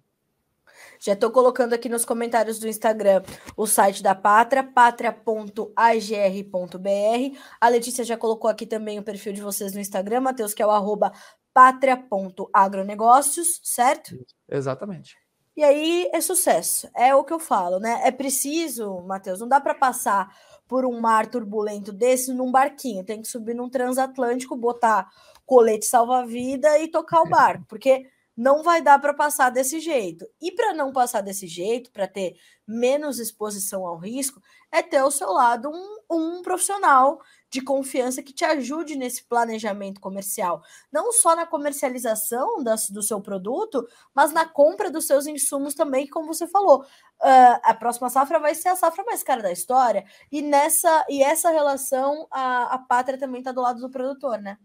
Já 1.00 1.14
estou 1.14 1.32
colocando 1.32 1.74
aqui 1.74 1.90
nos 1.90 2.06
comentários 2.06 2.60
do 2.60 2.68
Instagram 2.68 3.24
o 3.56 3.66
site 3.66 4.04
da 4.04 4.14
Pátria, 4.14 4.64
pátria.agr.br. 4.64 7.38
A 7.60 7.70
Letícia 7.70 8.04
já 8.04 8.18
colocou 8.18 8.50
aqui 8.50 8.66
também 8.66 9.00
o 9.00 9.04
perfil 9.04 9.34
de 9.34 9.42
vocês 9.42 9.74
no 9.74 9.80
Instagram, 9.80 10.22
Matheus, 10.22 10.54
que 10.54 10.62
é 10.62 10.66
o 10.66 10.72
arroba 10.72 11.12
pátria.agronegócios, 11.54 13.60
certo? 13.64 14.18
Exatamente. 14.48 15.16
E 15.58 15.64
aí 15.64 16.08
é 16.14 16.22
sucesso, 16.22 16.88
é 16.96 17.16
o 17.16 17.24
que 17.24 17.34
eu 17.34 17.40
falo, 17.40 17.80
né? 17.80 18.02
É 18.04 18.12
preciso, 18.12 19.02
Matheus, 19.02 19.40
não 19.40 19.48
dá 19.48 19.60
para 19.60 19.74
passar 19.74 20.32
por 20.68 20.86
um 20.86 21.02
mar 21.02 21.26
turbulento 21.26 21.92
desse 21.92 22.32
num 22.32 22.52
barquinho. 22.52 23.04
Tem 23.04 23.20
que 23.24 23.28
subir 23.28 23.56
num 23.56 23.68
transatlântico, 23.68 24.56
botar 24.56 25.10
colete 25.48 25.88
salva-vida 25.88 26.78
e 26.78 26.88
tocar 26.88 27.22
o 27.24 27.30
barco, 27.30 27.66
porque 27.68 28.06
não 28.38 28.62
vai 28.62 28.84
dar 28.84 29.00
para 29.00 29.16
passar 29.16 29.50
desse 29.50 29.80
jeito. 29.80 30.30
E 30.40 30.52
para 30.52 30.72
não 30.72 30.94
passar 30.94 31.22
desse 31.22 31.48
jeito, 31.48 31.92
para 31.92 32.08
ter 32.08 32.38
menos 32.68 33.18
exposição 33.18 33.88
ao 33.88 33.98
risco, 33.98 34.40
é 34.72 34.84
ter 34.84 34.98
ao 34.98 35.10
seu 35.10 35.32
lado 35.32 35.70
um, 35.70 35.98
um 36.10 36.42
profissional 36.44 37.20
de 37.50 37.62
confiança 37.62 38.22
que 38.22 38.34
te 38.34 38.46
ajude 38.46 38.96
nesse 38.96 39.24
planejamento 39.24 40.00
comercial, 40.00 40.62
não 40.92 41.12
só 41.12 41.36
na 41.36 41.48
comercialização 41.48 42.62
das, 42.64 42.90
do 42.90 43.02
seu 43.02 43.22
produto, 43.22 43.88
mas 44.14 44.32
na 44.34 44.46
compra 44.46 44.92
dos 44.92 45.08
seus 45.08 45.26
insumos 45.26 45.74
também, 45.74 46.08
como 46.08 46.28
você 46.28 46.46
falou. 46.46 46.82
Uh, 47.20 47.60
a 47.64 47.74
próxima 47.74 48.10
safra 48.10 48.40
vai 48.40 48.54
ser 48.54 48.70
a 48.70 48.76
safra 48.76 49.04
mais 49.06 49.24
cara 49.24 49.42
da 49.42 49.52
história, 49.52 50.06
e 50.32 50.42
nessa 50.42 51.06
e 51.10 51.24
essa 51.24 51.50
relação 51.50 52.28
a, 52.30 52.76
a 52.76 52.78
pátria 52.78 53.18
também 53.18 53.40
está 53.40 53.52
do 53.52 53.62
lado 53.62 53.80
do 53.80 53.90
produtor, 53.90 54.38
né? 54.40 54.58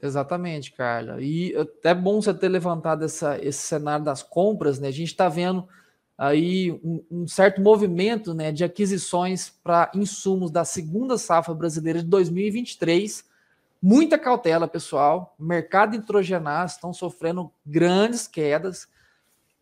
Exatamente, 0.00 0.72
Carla. 0.72 1.20
E 1.20 1.54
é 1.84 1.94
bom 1.94 2.20
você 2.20 2.32
ter 2.32 2.48
levantado 2.48 3.04
essa, 3.04 3.38
esse 3.44 3.60
cenário 3.60 4.04
das 4.04 4.22
compras, 4.22 4.78
né? 4.78 4.88
A 4.88 4.92
gente 4.92 5.08
está 5.08 5.28
vendo 5.28 5.68
aí 6.16 6.70
um, 6.84 7.04
um, 7.10 7.28
certo 7.28 7.60
movimento 7.60 8.32
né, 8.32 8.52
de 8.52 8.64
aquisições 8.64 9.50
para 9.62 9.90
insumos 9.94 10.50
da 10.50 10.64
segunda 10.64 11.18
safra 11.18 11.52
brasileira 11.54 12.00
de 12.00 12.06
2023. 12.06 13.24
Muita 13.82 14.18
cautela, 14.18 14.68
pessoal. 14.68 15.34
Mercado 15.38 15.92
nitrogenado 15.92 16.70
estão 16.70 16.92
sofrendo 16.92 17.50
grandes 17.66 18.26
quedas. 18.26 18.88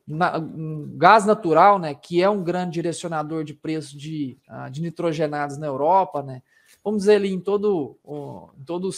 Na, 0.07 0.38
um, 0.38 0.93
gás 0.97 1.25
natural, 1.25 1.79
né, 1.79 1.95
que 1.95 2.23
é 2.23 2.29
um 2.29 2.43
grande 2.43 2.73
direcionador 2.73 3.45
de 3.45 3.55
preço 3.55 3.97
de, 3.97 4.37
uh, 4.49 4.71
de 4.71 4.83
nitrogenados 4.83 5.57
na 5.57 5.66
Europa, 5.66 6.21
né, 6.21 6.43
vamos 6.83 7.03
dizer 7.03 7.14
ali 7.14 7.33
em 7.33 7.38
todo, 7.38 7.97
uh, 8.05 8.51
em 8.59 8.64
todo 8.64 8.90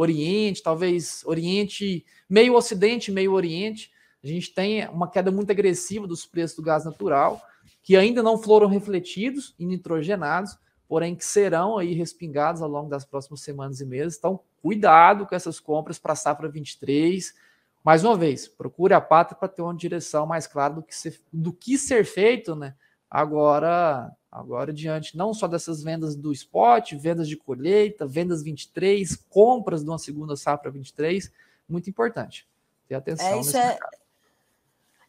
Oriente, 0.00 0.62
talvez 0.62 1.22
Oriente, 1.24 2.04
meio 2.28 2.54
Ocidente, 2.54 3.12
meio 3.12 3.32
Oriente, 3.32 3.90
a 4.22 4.26
gente 4.26 4.52
tem 4.52 4.86
uma 4.88 5.08
queda 5.08 5.30
muito 5.30 5.50
agressiva 5.50 6.06
dos 6.06 6.26
preços 6.26 6.56
do 6.56 6.62
gás 6.62 6.84
natural, 6.84 7.40
que 7.82 7.96
ainda 7.96 8.22
não 8.22 8.38
foram 8.38 8.66
refletidos 8.66 9.54
em 9.58 9.66
nitrogenados, 9.66 10.58
porém 10.88 11.14
que 11.14 11.24
serão 11.24 11.78
aí 11.78 11.94
respingados 11.94 12.60
ao 12.60 12.68
longo 12.68 12.90
das 12.90 13.04
próximas 13.04 13.40
semanas 13.40 13.80
e 13.80 13.86
meses. 13.86 14.18
Então, 14.18 14.40
cuidado 14.60 15.26
com 15.26 15.34
essas 15.34 15.58
compras 15.58 15.98
para 15.98 16.12
a 16.12 16.16
safra 16.16 16.48
23. 16.48 17.34
Mais 17.82 18.04
uma 18.04 18.16
vez, 18.16 18.46
procure 18.46 18.92
a 18.92 19.00
pátria 19.00 19.38
para 19.38 19.48
ter 19.48 19.62
uma 19.62 19.74
direção 19.74 20.26
mais 20.26 20.46
clara 20.46 20.74
do 20.74 20.82
que 20.82 20.94
ser, 20.94 21.20
do 21.32 21.52
que 21.52 21.78
ser 21.78 22.04
feito, 22.04 22.54
né? 22.54 22.74
Agora, 23.10 24.14
agora 24.30 24.72
diante 24.72 25.16
não 25.16 25.34
só 25.34 25.48
dessas 25.48 25.82
vendas 25.82 26.14
do 26.14 26.32
spot, 26.32 26.92
vendas 26.92 27.28
de 27.28 27.36
colheita, 27.36 28.06
vendas 28.06 28.42
23, 28.42 29.16
compras 29.28 29.82
de 29.82 29.90
uma 29.90 29.98
segunda 29.98 30.36
safra 30.36 30.70
23, 30.70 31.30
muito 31.68 31.90
importante. 31.90 32.46
Ter 32.88 32.94
atenção 32.94 33.26
é, 33.26 33.40
isso 33.40 33.56
é, 33.56 33.66
mercado 33.66 34.00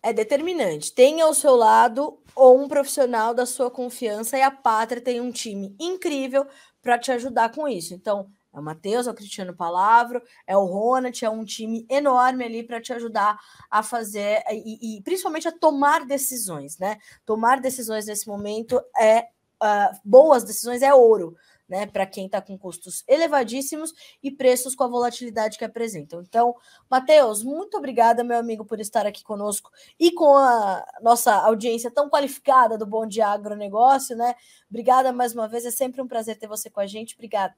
é 0.04 0.12
determinante. 0.12 0.94
Tenha 0.94 1.26
ao 1.26 1.34
seu 1.34 1.56
lado 1.56 2.18
ou 2.36 2.60
um 2.60 2.68
profissional 2.68 3.34
da 3.34 3.46
sua 3.46 3.70
confiança 3.70 4.38
e 4.38 4.42
a 4.42 4.50
Pátria 4.50 5.02
tem 5.02 5.22
um 5.22 5.32
time 5.32 5.76
incrível 5.80 6.48
para 6.82 6.98
te 6.98 7.12
ajudar 7.12 7.52
com 7.54 7.68
isso. 7.68 7.94
Então, 7.94 8.28
é 8.54 8.60
o 8.60 8.64
Matheus, 8.64 9.08
é 9.08 9.12
o 9.12 9.14
Cristiano 9.14 9.56
Palavro, 9.56 10.22
é 10.46 10.58
o 10.58 10.66
Ronald, 10.66 11.24
é 11.24 11.30
um 11.30 11.46
time 11.46 11.86
enorme 11.90 12.44
ali 12.44 12.64
para 12.64 12.82
te 12.82 12.94
ajudar 12.94 13.40
a 13.70 13.82
fazer 13.82 14.44
e, 14.50 14.98
e, 14.98 15.02
principalmente 15.02 15.48
a 15.48 15.52
tomar 15.52 16.06
decisões, 16.06 16.78
né? 16.78 16.98
Tomar 17.26 17.62
decisões 17.62 18.06
nesse 18.06 18.28
momento 18.28 18.82
é 19.00 19.28
uh, 19.62 20.00
boas 20.04 20.44
decisões 20.44 20.82
é 20.82 20.94
ouro 20.94 21.36
né, 21.72 21.86
para 21.86 22.06
quem 22.06 22.26
está 22.26 22.42
com 22.42 22.58
custos 22.58 23.02
elevadíssimos 23.08 23.94
e 24.22 24.30
preços 24.30 24.76
com 24.76 24.84
a 24.84 24.90
volatilidade 24.90 25.58
que 25.58 25.64
apresentam. 25.64 26.22
Então, 26.22 26.54
Matheus, 26.90 27.46
muito 27.46 27.78
obrigada, 27.78 28.26
meu 28.26 28.38
amigo, 28.38 28.66
por 28.66 28.82
estar 28.82 29.08
aqui 29.08 29.24
conosco 29.24 29.72
e 29.98 30.12
com 30.12 30.36
a 30.36 30.86
nossa 31.02 31.34
audiência 31.34 31.90
tão 31.90 32.10
qualificada 32.10 32.78
do 32.78 32.86
Bom 32.86 33.08
Dia 33.08 33.30
Agronegócio, 33.30 34.18
né? 34.18 34.36
Obrigada 34.70 35.14
mais 35.14 35.34
uma 35.34 35.48
vez, 35.48 35.66
é 35.66 35.72
sempre 35.72 36.02
um 36.02 36.08
prazer 36.10 36.38
ter 36.38 36.48
você 36.48 36.70
com 36.70 36.82
a 36.82 36.88
gente. 36.88 37.16
Obrigada. 37.16 37.56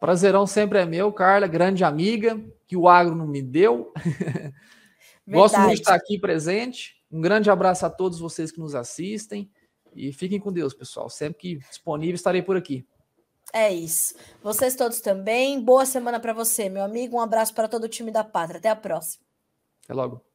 Prazerão 0.00 0.46
sempre 0.46 0.78
é 0.78 0.86
meu, 0.86 1.12
Carla, 1.12 1.46
grande 1.46 1.82
amiga, 1.84 2.40
que 2.66 2.76
o 2.76 2.88
agro 2.88 3.14
não 3.14 3.26
me 3.26 3.42
deu. 3.42 3.92
Gosto 5.26 5.58
muito 5.58 5.74
de 5.74 5.80
estar 5.80 5.94
aqui 5.94 6.18
presente. 6.18 6.96
Um 7.10 7.20
grande 7.20 7.50
abraço 7.50 7.84
a 7.84 7.90
todos 7.90 8.18
vocês 8.18 8.50
que 8.50 8.60
nos 8.60 8.74
assistem. 8.74 9.50
E 9.94 10.12
fiquem 10.12 10.38
com 10.38 10.52
Deus, 10.52 10.72
pessoal. 10.72 11.10
Sempre 11.10 11.38
que 11.38 11.56
disponível, 11.56 12.14
estarei 12.14 12.42
por 12.42 12.56
aqui. 12.56 12.86
É 13.52 13.72
isso. 13.72 14.14
Vocês 14.42 14.74
todos 14.74 15.00
também. 15.00 15.60
Boa 15.60 15.86
semana 15.86 16.20
para 16.20 16.32
você, 16.32 16.68
meu 16.68 16.84
amigo. 16.84 17.16
Um 17.16 17.20
abraço 17.20 17.54
para 17.54 17.68
todo 17.68 17.84
o 17.84 17.88
time 17.88 18.10
da 18.10 18.22
Pátria. 18.22 18.58
Até 18.58 18.68
a 18.68 18.76
próxima. 18.76 19.24
Até 19.84 19.94
logo. 19.94 20.27